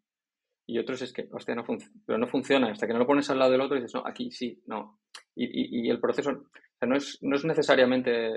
[0.67, 1.65] Y otros es que, hostia, no
[2.05, 2.73] pero no funciona.
[2.73, 4.99] Hasta que no lo pones al lado del otro y dices, no, aquí sí, no.
[5.37, 6.33] Y, el proceso
[6.83, 8.35] no, es, no es necesariamente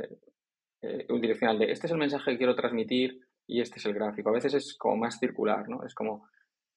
[0.83, 4.29] eh, unidireccional de este es el mensaje que quiero transmitir y este es el gráfico.
[4.29, 5.83] A veces es como más circular, ¿no?
[5.83, 6.29] Es como,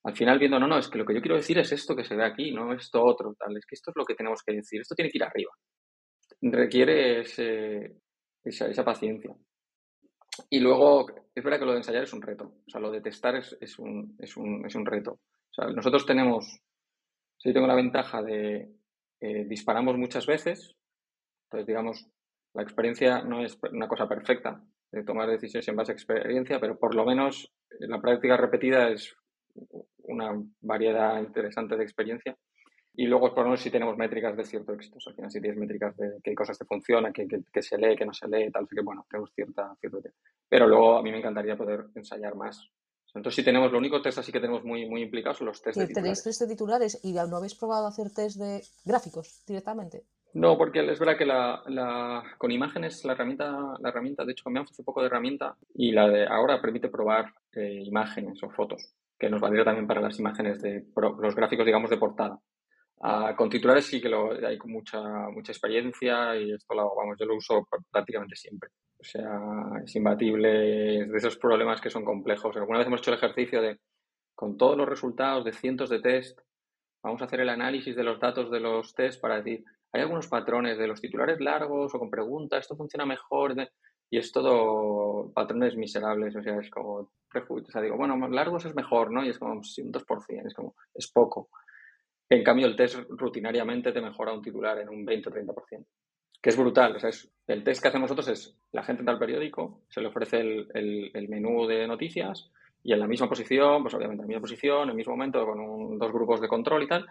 [0.05, 2.05] al final viendo, no, no, es que lo que yo quiero decir es esto que
[2.05, 3.55] se ve aquí, no esto otro, tal.
[3.59, 4.81] Es que esto es lo que tenemos que decir.
[4.81, 5.53] Esto tiene que ir arriba.
[6.41, 9.37] Requiere esa, esa paciencia.
[10.51, 12.45] Y luego, es verdad que lo de ensayar es un reto.
[12.67, 15.13] O sea, lo de testar es, es, un, es, un, es un reto.
[15.13, 16.61] O sea, nosotros tenemos,
[17.39, 18.71] sí tengo la ventaja de
[19.21, 20.77] eh, disparamos muchas veces.
[21.45, 22.07] Entonces, digamos,
[22.55, 26.79] la experiencia no es una cosa perfecta de tomar decisiones en base a experiencia, pero
[26.79, 29.15] por lo menos la práctica repetida es
[29.99, 32.37] una variedad interesante de experiencia.
[32.97, 34.99] Y luego, menos, si tenemos métricas de cierto éxito.
[35.05, 37.27] al final, si tienes métricas de qué cosas te funcionan, qué,
[37.63, 40.01] se lee, qué no se lee, tal, así que, bueno, tenemos cierta, cierto
[40.49, 42.71] Pero luego a mí me encantaría poder ensayar más.
[43.15, 45.79] Entonces, si tenemos, lo único test así que tenemos muy, muy implicados son los test
[45.79, 46.23] de titulares.
[46.23, 50.05] ¿Tenéis test de titulares y no habéis probado hacer test de gráficos directamente?
[50.35, 54.43] No, porque es verdad que la, la, con imágenes la herramienta, la herramienta, de hecho
[54.43, 58.95] cambiamos hace poco de herramienta y la de ahora permite probar eh, imágenes o fotos,
[59.17, 62.41] que nos valdría también para las imágenes de los gráficos, digamos, de portada.
[63.07, 64.99] Ah, con titulares sí que lo, hay mucha,
[65.29, 68.71] mucha experiencia y esto lo, vamos, yo lo uso prácticamente siempre.
[68.99, 69.29] O sea,
[69.85, 72.57] es imbatible, es de esos problemas que son complejos.
[72.57, 73.79] Alguna vez hemos hecho el ejercicio de,
[74.35, 76.41] con todos los resultados de cientos de test,
[77.03, 80.29] vamos a hacer el análisis de los datos de los test para decir, hay algunos
[80.29, 83.55] patrones de los titulares largos o con preguntas, esto funciona mejor,
[84.09, 89.11] y es todo patrones miserables, o sea, es como, o digo, bueno, largos es mejor,
[89.13, 89.23] ¿no?
[89.23, 91.51] Y es como, un 2%, es como, es poco.
[92.29, 95.87] En cambio, el test rutinariamente te mejora un titular en un 20 o 30%,
[96.41, 96.97] que es brutal.
[96.97, 97.09] O
[97.47, 101.27] el test que hacemos nosotros es, la gente entra al periódico, se le ofrece el,
[101.29, 102.51] menú de noticias
[102.83, 105.45] y en la misma posición, pues obviamente en la misma posición, en el mismo momento,
[105.47, 107.07] con dos grupos de control y tal,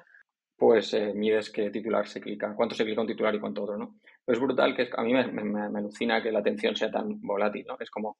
[0.57, 3.77] pues eh, mides qué titular se clica, cuánto se clica un titular y cuánto otro,
[3.77, 3.99] ¿no?
[4.25, 7.65] es brutal que a mí me, me, me, alucina que la atención sea tan volátil,
[7.67, 7.75] ¿no?
[7.79, 8.17] Es como,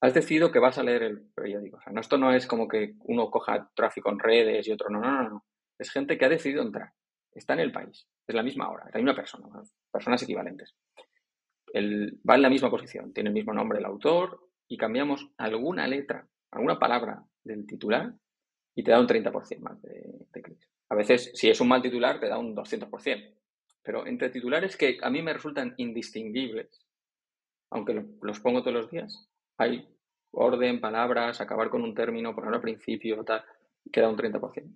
[0.00, 1.76] has decidido que vas a leer el periódico.
[1.76, 4.88] O sea, no, esto no es como que uno coja tráfico en redes y otro
[4.88, 5.44] no, no, no, no
[5.78, 6.92] es gente que ha decidido entrar.
[7.32, 9.48] está en el país, es la misma hora, la misma persona,
[9.92, 10.74] personas equivalentes.
[11.74, 16.26] va en la misma posición, tiene el mismo nombre el autor y cambiamos alguna letra,
[16.50, 18.12] alguna palabra del titular
[18.74, 20.56] y te da un 30% más de, de.
[20.90, 23.34] A veces, si es un mal titular, te da un 200%.
[23.82, 26.86] Pero entre titulares que a mí me resultan indistinguibles,
[27.70, 29.88] aunque los pongo todos los días, hay
[30.30, 33.44] orden, palabras, acabar con un término, poner al principio, tal,
[33.92, 34.72] queda un 30%.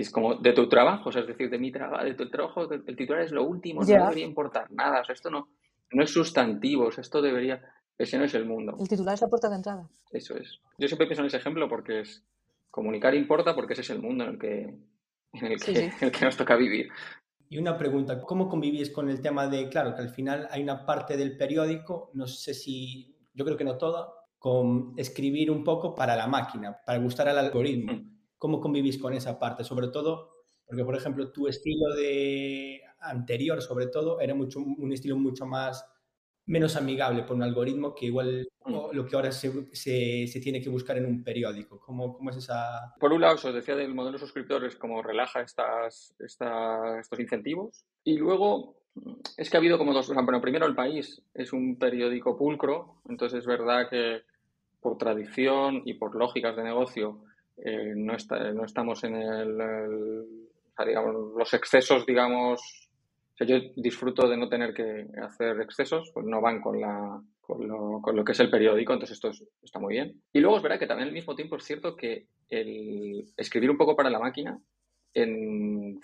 [0.00, 2.96] Y es como de tu trabajo, es decir, de mi trabajo, de tu trabajo, el
[2.96, 5.48] titular es lo último, no debería importar nada, o sea, esto no,
[5.92, 7.62] no es sustantivo, esto debería,
[7.98, 8.78] ese no es el mundo.
[8.80, 9.86] El titular es la puerta de entrada.
[10.10, 10.58] Eso es.
[10.78, 12.24] Yo siempre pienso en ese ejemplo porque es,
[12.70, 14.74] comunicar importa porque ese es el mundo en el que,
[15.34, 16.88] en el que, En el que nos toca vivir.
[17.50, 20.86] Y una pregunta, ¿cómo convivís con el tema de, claro, que al final hay una
[20.86, 25.94] parte del periódico, no sé si, yo creo que no toda, con escribir un poco
[25.94, 27.92] para la máquina, para gustar al algoritmo?
[27.92, 28.19] Mm.
[28.40, 29.64] ¿Cómo convivís con esa parte?
[29.64, 30.30] Sobre todo,
[30.64, 35.84] porque por ejemplo, tu estilo de anterior, sobre todo, era mucho, un estilo mucho más
[36.46, 38.92] menos amigable por un algoritmo que igual mm.
[38.92, 41.78] lo que ahora se, se, tiene que buscar en un periódico.
[41.80, 42.94] ¿Cómo, ¿Cómo, es esa...?
[42.98, 47.84] Por un lado, os decía del modelo suscriptores, como relaja estas, estos incentivos.
[48.04, 48.78] Y luego,
[49.36, 50.08] es que ha habido como dos...
[50.08, 54.22] bueno, primero El País es un periódico pulcro, entonces es verdad que
[54.80, 57.20] por tradición y por lógicas de negocio
[57.64, 60.26] eh, no, está, no estamos en el,
[60.86, 62.88] digamos, los excesos, digamos,
[63.38, 68.00] yo disfruto de no tener que hacer excesos, pues no van con, la, con, lo,
[68.02, 69.30] con lo que es el periódico, entonces esto
[69.62, 70.20] está muy bien.
[70.32, 73.78] Y luego es verdad que también al mismo tiempo es cierto que el escribir un
[73.78, 74.58] poco para la máquina
[75.14, 76.00] en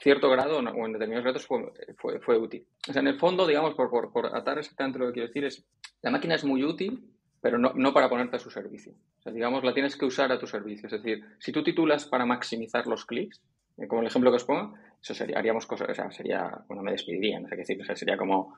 [0.00, 2.66] cierto grado o en determinados grados fue, fue, útil.
[2.88, 5.44] O sea, en el fondo, digamos, por, por, por, atar exactamente lo que quiero decir
[5.44, 5.64] es,
[6.02, 7.11] la máquina es muy útil,
[7.42, 8.92] pero no, no para ponerte a su servicio.
[9.18, 10.86] O sea, digamos, la tienes que usar a tu servicio.
[10.86, 13.42] Es decir, si tú titulas para maximizar los clics,
[13.78, 16.84] eh, como el ejemplo que os pongo, eso sería, haríamos cosas, o sea, sería, bueno,
[16.84, 18.56] me despedirían, o sea, decir, sería como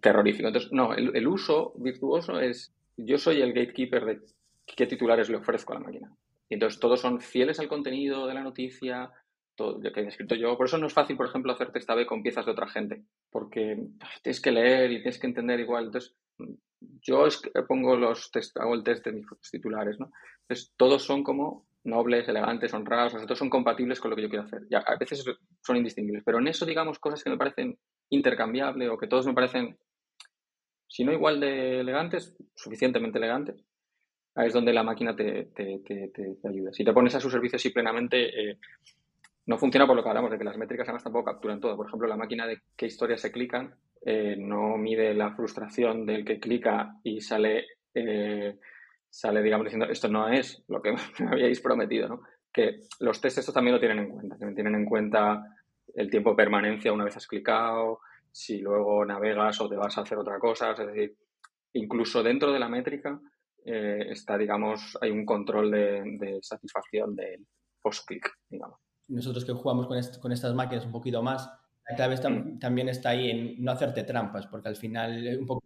[0.00, 0.46] terrorífico.
[0.46, 4.20] Entonces, no, el, uso virtuoso es, yo soy el gatekeeper de
[4.64, 6.12] qué titulares le ofrezco a la máquina.
[6.48, 9.10] Y entonces todos son fieles al contenido de la noticia,
[9.56, 10.56] todo lo que he escrito yo.
[10.56, 13.02] Por eso no es fácil, por ejemplo, hacer test A-B con piezas de otra gente,
[13.30, 13.82] porque
[14.22, 15.86] tienes que leer y tienes que entender igual.
[15.86, 16.14] Entonces,
[16.80, 17.26] yo
[17.66, 20.10] pongo los test, hago el test de mis titulares, ¿no?
[20.42, 24.44] Entonces, todos son como nobles, elegantes, honrados, nosotros son compatibles con lo que yo quiero
[24.44, 24.62] hacer.
[24.68, 25.24] Ya, a veces
[25.62, 27.78] son indistinguibles, pero en eso, digamos, cosas que me parecen
[28.10, 29.78] intercambiables o que todos me parecen,
[30.88, 33.64] si no igual de elegantes, suficientemente elegantes,
[34.36, 36.72] es donde la máquina te, te, te, te ayuda.
[36.72, 38.58] Si te pones a su servicio así plenamente, eh,
[39.46, 41.76] no funciona por lo que hablamos, de que las métricas además tampoco capturan todo.
[41.76, 43.74] Por ejemplo, la máquina de qué historias se clican
[44.04, 47.66] eh, no mide la frustración del que clica y sale...
[47.94, 48.58] Eh,
[49.08, 52.20] sale, digamos, diciendo esto no es lo que me habíais prometido, ¿no?
[52.52, 55.42] Que los test estos también lo tienen en cuenta, también tienen en cuenta
[55.94, 60.02] el tiempo de permanencia una vez has clicado, si luego navegas o te vas a
[60.02, 61.16] hacer otra cosa, es decir,
[61.72, 63.18] incluso dentro de la métrica
[63.64, 67.46] eh, está, digamos, hay un control de, satisfacción del
[67.80, 68.78] post-click, digamos.
[69.08, 71.50] Nosotros que jugamos con, con estas máquinas un poquito más,
[71.88, 72.58] la clave mm.
[72.58, 75.64] también está ahí en no hacerte trampas, porque al final un poco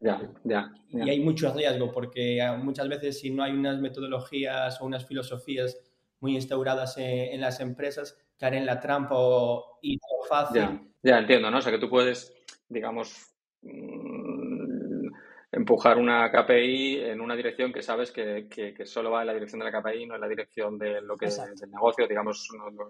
[0.00, 4.84] ya, ya, Y hay mucho riesgo, porque muchas veces si no hay unas metodologías o
[4.84, 5.78] unas filosofías
[6.20, 9.98] muy instauradas en, las empresas, caer en la trampa o ir
[10.28, 10.60] fácil.
[10.60, 11.58] Ya, ya, entiendo, ¿no?
[11.58, 12.32] O sea, que tú puedes,
[12.68, 14.01] digamos, mm,
[15.52, 19.60] empujar una KPI en una dirección que sabes que, que, solo va en la dirección
[19.60, 22.48] de la KPI, no en la dirección de lo que es del negocio, digamos,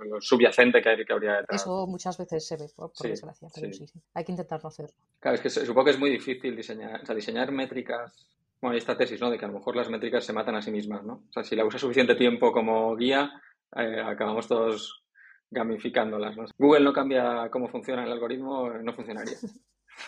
[0.08, 1.60] lo, subyacente que, hay, que habría detrás.
[1.60, 3.86] Eso muchas veces se ve, por, desgracia, pero sí.
[3.86, 4.00] sí.
[4.14, 4.90] hay que intentarlo hacer.
[5.18, 8.28] Claro, es que supongo que es muy difícil diseñar, o sea, diseñar métricas.
[8.60, 9.28] Bueno, hay esta tesis, ¿no?
[9.28, 11.24] De que a lo mejor las métricas se matan a sí mismas, ¿no?
[11.28, 13.42] O sea, si la usas suficiente tiempo como guía,
[13.74, 15.02] eh, acabamos todos
[15.50, 16.44] gamificándolas, ¿no?
[16.56, 19.36] Google no cambia cómo funciona el algoritmo, no funcionaría.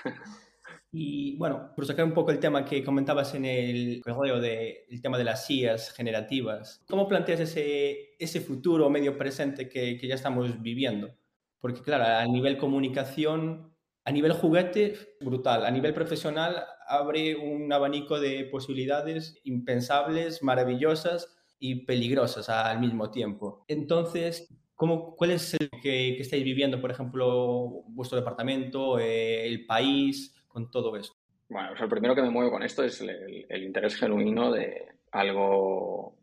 [0.97, 5.19] Y bueno, por sacar un poco el tema que comentabas en el correo del tema
[5.19, 10.63] de las IAs generativas, ¿cómo planteas ese, ese futuro medio presente que, que, ya estamos
[10.63, 11.13] viviendo?
[11.59, 13.75] Porque claro, a nivel comunicación,
[14.05, 15.67] a nivel juguete, brutal.
[15.67, 23.65] A nivel profesional, abre un abanico de posibilidades impensables, maravillosas y peligrosas al mismo tiempo.
[23.67, 29.67] Entonces, ¿cómo, ¿cuál es el que, que estáis viviendo, por ejemplo, vuestro departamento, eh, el
[29.67, 30.34] país?
[30.55, 31.17] Con todo esto?
[31.49, 34.87] Bueno, o sea, el primero que me muevo con esto es el, interés genuino de
[35.11, 36.17] algo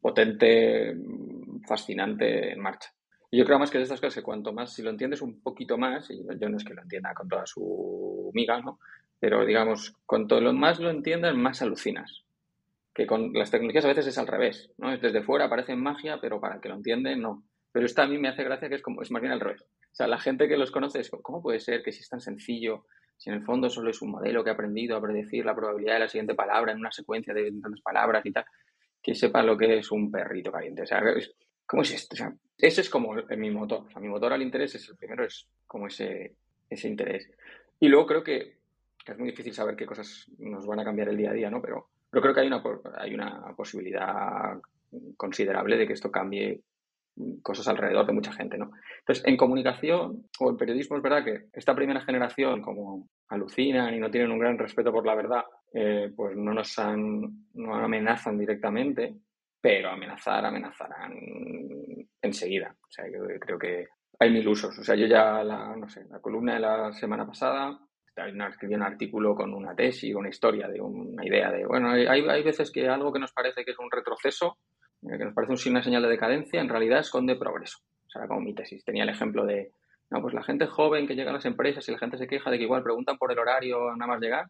[0.00, 0.96] potente,
[1.66, 2.88] fascinante en marcha.
[3.32, 5.42] Y yo creo más que de estas cosas que cuanto más, si lo entiendes un
[5.42, 8.78] poquito más, y yo no es que lo entienda con toda su miga, ¿no?
[9.18, 12.24] Pero digamos, cuanto más lo entiendas, más alucinas.
[12.94, 14.96] Que con las tecnologías a veces es al revés, ¿no?
[14.96, 17.44] Desde fuera parece magia, pero para que lo entienden, no.
[17.72, 19.62] Pero esta a mí me hace gracia que es como, es más bien al revés.
[19.62, 22.20] O sea, la gente que los conoce es, ¿cómo puede ser que si es tan
[22.20, 22.86] sencillo,
[23.20, 25.92] si en el fondo solo es un modelo que ha aprendido a predecir la probabilidad
[25.92, 28.46] de la siguiente palabra en una secuencia de tantas palabras y tal,
[29.02, 30.80] que sepa lo que es un perrito caliente?
[30.80, 31.02] O sea,
[31.66, 32.14] ¿cómo es esto?
[32.14, 33.80] O sea, ese es como mi motor.
[33.86, 36.34] O sea, mi motor al interés es el primero, es como ese,
[36.70, 37.30] ese interés.
[37.78, 38.56] Y luego creo que,
[39.06, 41.60] es muy difícil saber qué cosas nos van a cambiar el día a día, ¿no?
[41.60, 42.62] Pero, pero creo que hay una,
[42.96, 44.58] hay una posibilidad
[45.18, 46.62] considerable de que esto cambie
[47.42, 48.70] cosas alrededor de mucha gente, ¿no?
[49.00, 53.98] Entonces, en comunicación o en periodismo es verdad que esta primera generación, como alucinan y
[53.98, 57.22] no tienen un gran respeto por la verdad, eh, pues no nos han,
[57.54, 59.14] no amenazan directamente,
[59.60, 61.12] pero amenazar, amenazarán
[62.22, 62.74] enseguida.
[62.80, 63.86] O sea, yo creo que
[64.18, 64.78] hay mil usos.
[64.78, 67.78] O sea, yo ya, la, no sé, la columna de la semana pasada
[68.48, 72.42] escribí un artículo con una tesis, una historia de una idea de, bueno, hay, hay
[72.42, 74.58] veces que algo que nos parece que es un retroceso
[75.02, 77.78] que nos parece una señal de decadencia, en realidad esconde progreso.
[78.06, 78.84] O sea, como mi tesis.
[78.84, 79.72] Tenía el ejemplo de,
[80.10, 82.50] no, pues la gente joven que llega a las empresas y la gente se queja
[82.50, 84.46] de que igual preguntan por el horario nada más llegar.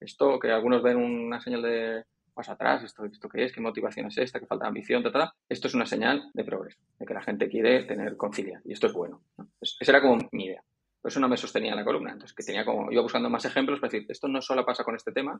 [0.00, 4.06] Esto que algunos ven una señal de paso atrás, esto, esto qué es, qué motivación
[4.08, 7.14] es esta, qué falta de ambición, tal, Esto es una señal de progreso, de que
[7.14, 9.22] la gente quiere tener concilia y esto es bueno.
[9.60, 10.62] esa era como mi idea.
[11.00, 12.12] Por eso no me sostenía la columna.
[12.12, 14.96] Entonces, que tenía como, iba buscando más ejemplos para decir, esto no solo pasa con
[14.96, 15.38] este tema,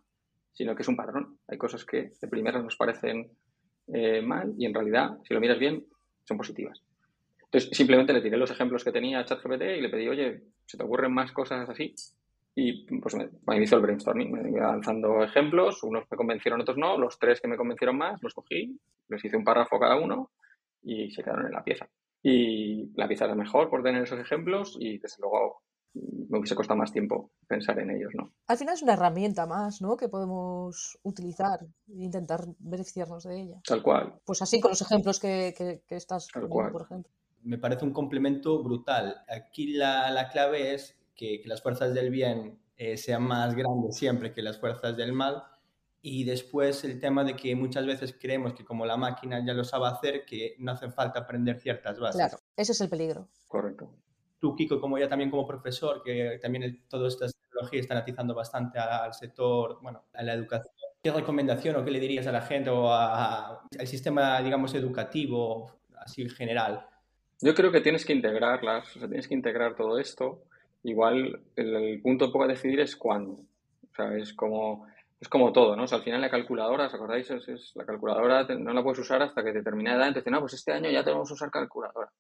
[0.52, 1.38] sino que es un patrón.
[1.48, 3.30] Hay cosas que de primera nos parecen
[3.92, 5.84] eh, mal y en realidad, si lo miras bien,
[6.24, 6.82] son positivas.
[7.44, 10.76] Entonces, simplemente le tiré los ejemplos que tenía a ChatGPT y le pedí, oye, ¿se
[10.76, 11.94] te ocurren más cosas así?
[12.56, 16.76] Y pues me, me hizo el brainstorming, me iba lanzando ejemplos, unos me convencieron, otros
[16.76, 18.78] no, los tres que me convencieron más los cogí,
[19.08, 20.30] les hice un párrafo cada uno
[20.82, 21.88] y se quedaron en la pieza.
[22.22, 25.62] Y la pieza era mejor por tener esos ejemplos y desde luego
[25.94, 28.32] me hubiese costado más tiempo pensar en ellos, ¿no?
[28.46, 29.96] Al final es una herramienta más, ¿no?
[29.96, 33.60] Que podemos utilizar e intentar beneficiarnos de ella.
[33.66, 34.20] Tal cual.
[34.24, 36.72] Pues así con los ejemplos que, que, estás Tal cual.
[36.72, 37.12] por ejemplo.
[37.42, 39.22] Me parece un complemento brutal.
[39.28, 43.96] Aquí la, la clave es que, que, las fuerzas del bien eh, sean más grandes
[43.96, 45.44] siempre que las fuerzas del mal.
[46.02, 49.64] Y después el tema de que muchas veces creemos que como la máquina ya lo
[49.64, 52.16] sabe hacer, que no hace falta aprender ciertas bases.
[52.16, 53.28] Claro, ese es el peligro.
[53.46, 53.90] Correcto
[54.44, 58.78] tú, Kiko, como ya también como profesor, que también todas estas tecnologías están atizando bastante
[58.78, 60.74] al sector, bueno, a la educación.
[61.02, 66.20] ¿Qué recomendación o qué le dirías a la gente o al sistema, digamos, educativo, así
[66.20, 66.86] en general?
[67.40, 70.42] Yo creo que tienes que integrarlas, o sea, tienes que integrar todo esto.
[70.82, 73.32] Igual el, punto un poco a decidir es cuándo.
[73.32, 74.86] O sea, es como,
[75.22, 75.84] es como todo, ¿no?
[75.84, 77.30] O sea, al final la calculadora, ¿os acordáis?
[77.30, 80.08] Es, la calculadora no la puedes usar hasta que determinada edad.
[80.08, 82.12] Entonces, no, pues este año ya tenemos que usar calculadora.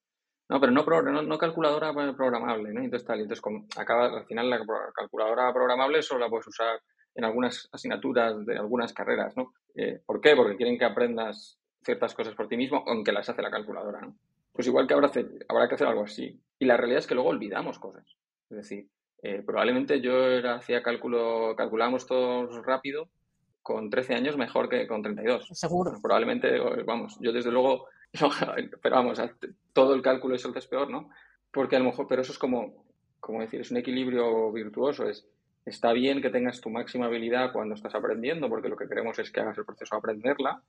[0.48, 2.82] No, pero no, no, no calculadora programable, ¿no?
[2.82, 4.60] Entonces tal, entonces como acaba, al final la
[4.94, 6.80] calculadora programable solo la puedes usar
[7.14, 9.54] en algunas asignaturas de algunas carreras, ¿no?
[9.74, 10.36] Eh, ¿Por qué?
[10.36, 14.16] Porque quieren que aprendas ciertas cosas por ti mismo, aunque las hace la calculadora, ¿no?
[14.52, 15.10] Pues igual que habrá,
[15.48, 16.40] habrá que hacer algo así.
[16.58, 18.04] Y la realidad es que luego olvidamos cosas.
[18.50, 18.88] Es decir,
[19.22, 23.08] eh, probablemente yo era, hacía cálculo, calculábamos todos rápido
[23.62, 25.48] con 13 años mejor que con 32.
[25.52, 25.98] Seguro.
[26.02, 27.86] probablemente, vamos, yo desde luego
[28.82, 29.20] pero vamos,
[29.72, 31.10] todo el cálculo es el peor, ¿no?
[31.52, 32.84] Porque a lo mejor, pero eso es como,
[33.20, 35.26] como decir, es un equilibrio virtuoso, es,
[35.64, 39.30] está bien que tengas tu máxima habilidad cuando estás aprendiendo, porque lo que queremos es
[39.30, 40.62] que hagas el proceso de aprenderla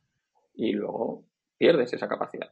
[0.56, 1.24] y luego
[1.58, 2.50] pierdes esa capacidad,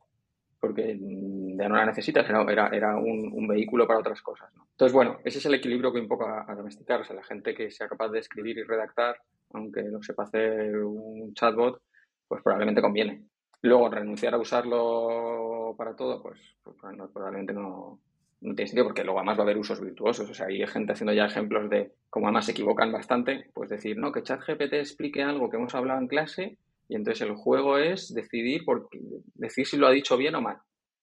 [0.59, 4.53] porque ya no la necesitas, era, era un, vehículo para otras cosas.
[4.55, 4.67] ¿no?
[4.71, 7.23] Entonces, bueno, ese es el equilibrio que un poco a, a domesticar, o sea, la
[7.23, 9.17] gente que sea capaz de escribir y redactar,
[9.53, 11.81] aunque lo sepa hacer un chatbot,
[12.27, 13.23] pues probablemente conviene.
[13.63, 16.75] Luego, renunciar a usarlo para todo, pues, pues
[17.13, 17.99] probablemente no,
[18.41, 20.29] no tiene sentido porque luego además va a haber usos virtuosos.
[20.29, 23.97] O sea, hay gente haciendo ya ejemplos de cómo además se equivocan bastante, pues decir,
[23.97, 26.57] no, que ChatGPT explique algo que hemos hablado en clase
[26.89, 28.89] y entonces el juego es decidir, por,
[29.35, 30.57] decir si lo ha dicho bien o mal.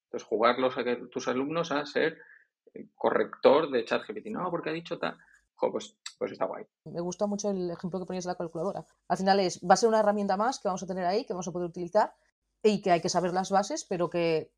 [0.05, 2.19] Entonces, jugarlos a tus alumnos a ser
[2.95, 4.27] corrector de ChatGPT.
[4.27, 5.17] No, porque ha dicho tal.
[5.59, 6.67] pues, pues está guay.
[6.85, 8.85] Me gusta mucho el ejemplo que ponías de la calculadora.
[9.09, 11.33] Al final es, va a ser una herramienta más que vamos a tener ahí, que
[11.33, 12.13] vamos a poder utilizar
[12.63, 14.51] y que hay que saber las bases, pero que,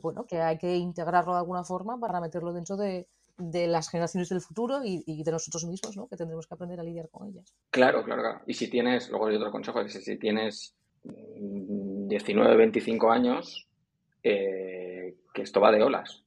[0.00, 4.40] bueno, que hay que integrarlo de alguna forma para meterlo dentro de, las generaciones del
[4.40, 6.08] futuro y, de nosotros mismos, ¿no?
[6.08, 7.54] Que tendremos que aprender a lidiar con ellas.
[7.70, 8.40] Claro, claro, claro.
[8.46, 13.68] Y si tienes, luego hay otro consejo, que si tienes 19, mm, 25 años,
[14.22, 16.22] eh, que esto va de olas.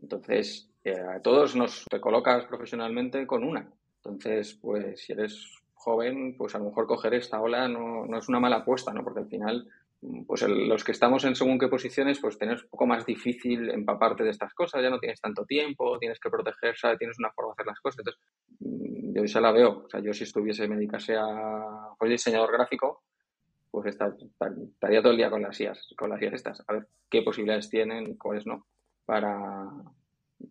[0.00, 3.70] Entonces, eh, a todos nos te colocas profesionalmente con una.
[3.96, 8.28] Entonces, pues si eres joven, pues a lo mejor coger esta ola no, no es
[8.28, 9.02] una mala apuesta, ¿no?
[9.02, 9.68] Porque al final
[10.26, 14.24] pues los que estamos en según qué posiciones, pues tenés un poco más difícil empaparte
[14.24, 17.52] de estas cosas, ya no tienes tanto tiempo, tienes que proteger, tienes una forma de
[17.52, 18.00] hacer las cosas.
[18.00, 18.22] Entonces,
[18.58, 19.84] mm, yo ya la veo.
[19.84, 23.04] O sea, yo si estuviese, me dedicase a pues, diseñador gráfico,
[23.70, 27.22] pues estaría todo el día con las IAS, con las IAS estas, a ver qué
[27.22, 28.66] posibilidades tienen y cuáles no.
[29.06, 29.70] para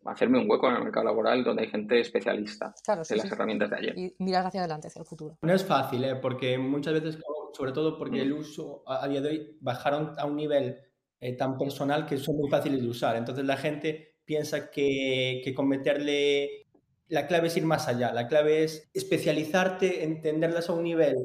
[0.06, 3.34] hacerme un hueco en el mercado laboral donde hay gente especialista Claro, sí, las sí.
[3.34, 3.98] herramientas de ayer.
[3.98, 5.38] Y mirar hacia adelante, hacia el futuro.
[5.42, 6.16] No es fácil, ¿eh?
[6.16, 7.18] porque muchas veces,
[7.54, 8.22] sobre todo porque Mm.
[8.22, 10.78] el uso a, a día de hoy bajaron a un nivel
[11.20, 13.16] eh, tan personal que son muy fáciles de usar.
[13.16, 16.68] Entonces la gente piensa que, que con meterle...
[17.10, 21.16] La clave es ir más allá, la clave es especializarte, entenderlas a un nivel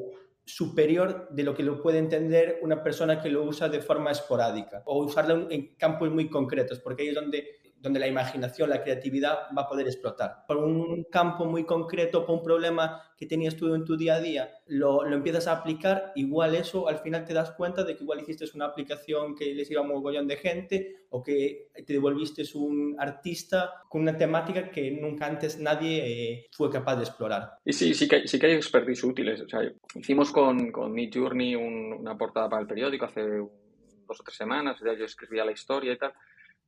[0.43, 4.81] superior de lo que lo puede entender una persona que lo usa de forma esporádica
[4.85, 7.45] o usarlo en campos muy concretos, porque ahí es donde,
[7.79, 10.45] donde la imaginación, la creatividad va a poder explotar.
[10.47, 14.21] Por un campo muy concreto, por un problema que tenías tú en tu día a
[14.21, 18.03] día, lo, lo empiezas a aplicar, igual eso al final te das cuenta de que
[18.03, 21.93] igual hiciste una aplicación que les iba a un mogollón de gente o que te
[21.93, 27.53] devolviste un artista con una temática que nunca antes nadie eh, fue capaz de explorar.
[27.63, 29.41] Y sí, sí que, sí que hay expertise útiles.
[29.41, 29.61] O sea,
[29.95, 34.77] hicimos con, con Journey un, una portada para el periódico hace dos o tres semanas,
[34.83, 36.13] ya yo escribía la historia y tal,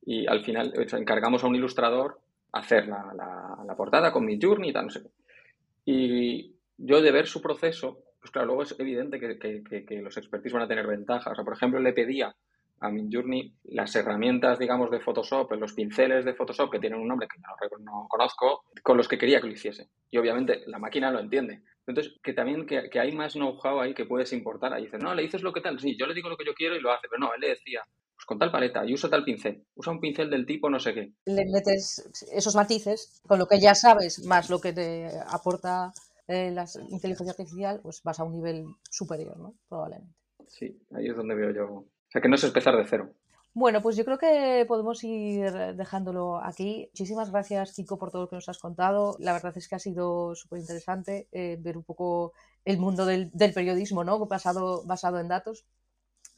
[0.05, 2.19] y al final encargamos a un ilustrador
[2.51, 5.01] hacer la, la, la portada con Mid Journey y tal, no sé.
[5.85, 10.01] Y yo de ver su proceso, pues claro, luego es evidente que, que, que, que
[10.01, 11.31] los expertise van a tener ventajas.
[11.31, 12.35] O sea, por ejemplo, le pedía
[12.81, 17.27] a Midjourney las herramientas, digamos, de Photoshop, los pinceles de Photoshop que tienen un nombre
[17.27, 19.89] que no, no, conozco, con los que quería que lo hiciese.
[20.09, 21.61] Y obviamente la máquina lo entiende.
[21.85, 24.73] Entonces, que también que, que hay más know-how ahí que puedes importar.
[24.73, 25.79] Ahí dices, no, le dices lo que tal.
[25.79, 27.07] Sí, yo le digo lo que yo quiero y lo hace.
[27.09, 29.65] Pero no, él le decía, pues con tal paleta y usa tal pincel.
[29.73, 31.13] Usa un pincel del tipo no sé qué.
[31.25, 35.91] Le metes esos matices con lo que ya sabes, más lo que te aporta
[36.27, 39.55] eh, la inteligencia artificial, pues vas a un nivel superior, ¿no?
[39.67, 40.13] Probablemente.
[40.47, 41.65] Sí, ahí es donde veo yo.
[41.73, 43.09] O sea, que no es empezar de cero.
[43.55, 46.87] Bueno, pues yo creo que podemos ir dejándolo aquí.
[46.93, 49.15] Muchísimas gracias, Kiko, por todo lo que nos has contado.
[49.17, 53.31] La verdad es que ha sido súper interesante eh, ver un poco el mundo del,
[53.33, 54.23] del, periodismo, ¿no?
[54.27, 55.65] Basado, basado en datos.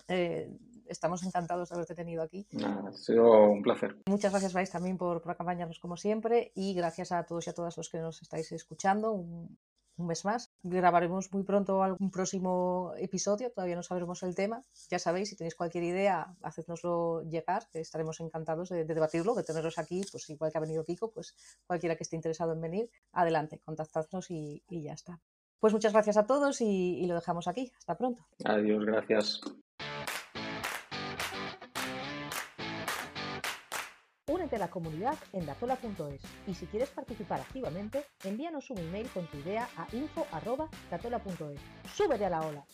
[0.07, 0.49] Eh,
[0.91, 2.47] estamos encantados de haberte tenido aquí.
[2.63, 3.97] Ha sido un placer.
[4.05, 6.51] Muchas gracias, Vais, también por, por, acompañarnos como siempre.
[6.55, 9.11] Y gracias a todos y a todas los que nos estáis escuchando.
[9.13, 9.57] Un,
[9.97, 10.51] un mes más.
[10.63, 14.61] Grabaremos muy pronto algún próximo episodio, todavía no sabremos el tema.
[14.89, 19.77] Ya sabéis, si tenéis cualquier idea, hacednoslo llegar, estaremos encantados de, de, debatirlo, de teneros
[19.77, 21.35] aquí, pues igual que ha venido Kiko, pues
[21.65, 25.19] cualquiera que esté interesado en venir, adelante, contactadnos y, y ya está.
[25.59, 27.71] Pues muchas gracias a todos y, y lo dejamos aquí.
[27.77, 28.25] Hasta pronto.
[28.45, 29.41] Adiós, gracias.
[34.51, 39.37] A la comunidad en datola.es y si quieres participar activamente, envíanos un email con tu
[39.37, 41.61] idea a info.datola.es.
[41.95, 42.65] ¡Súbete a la ola!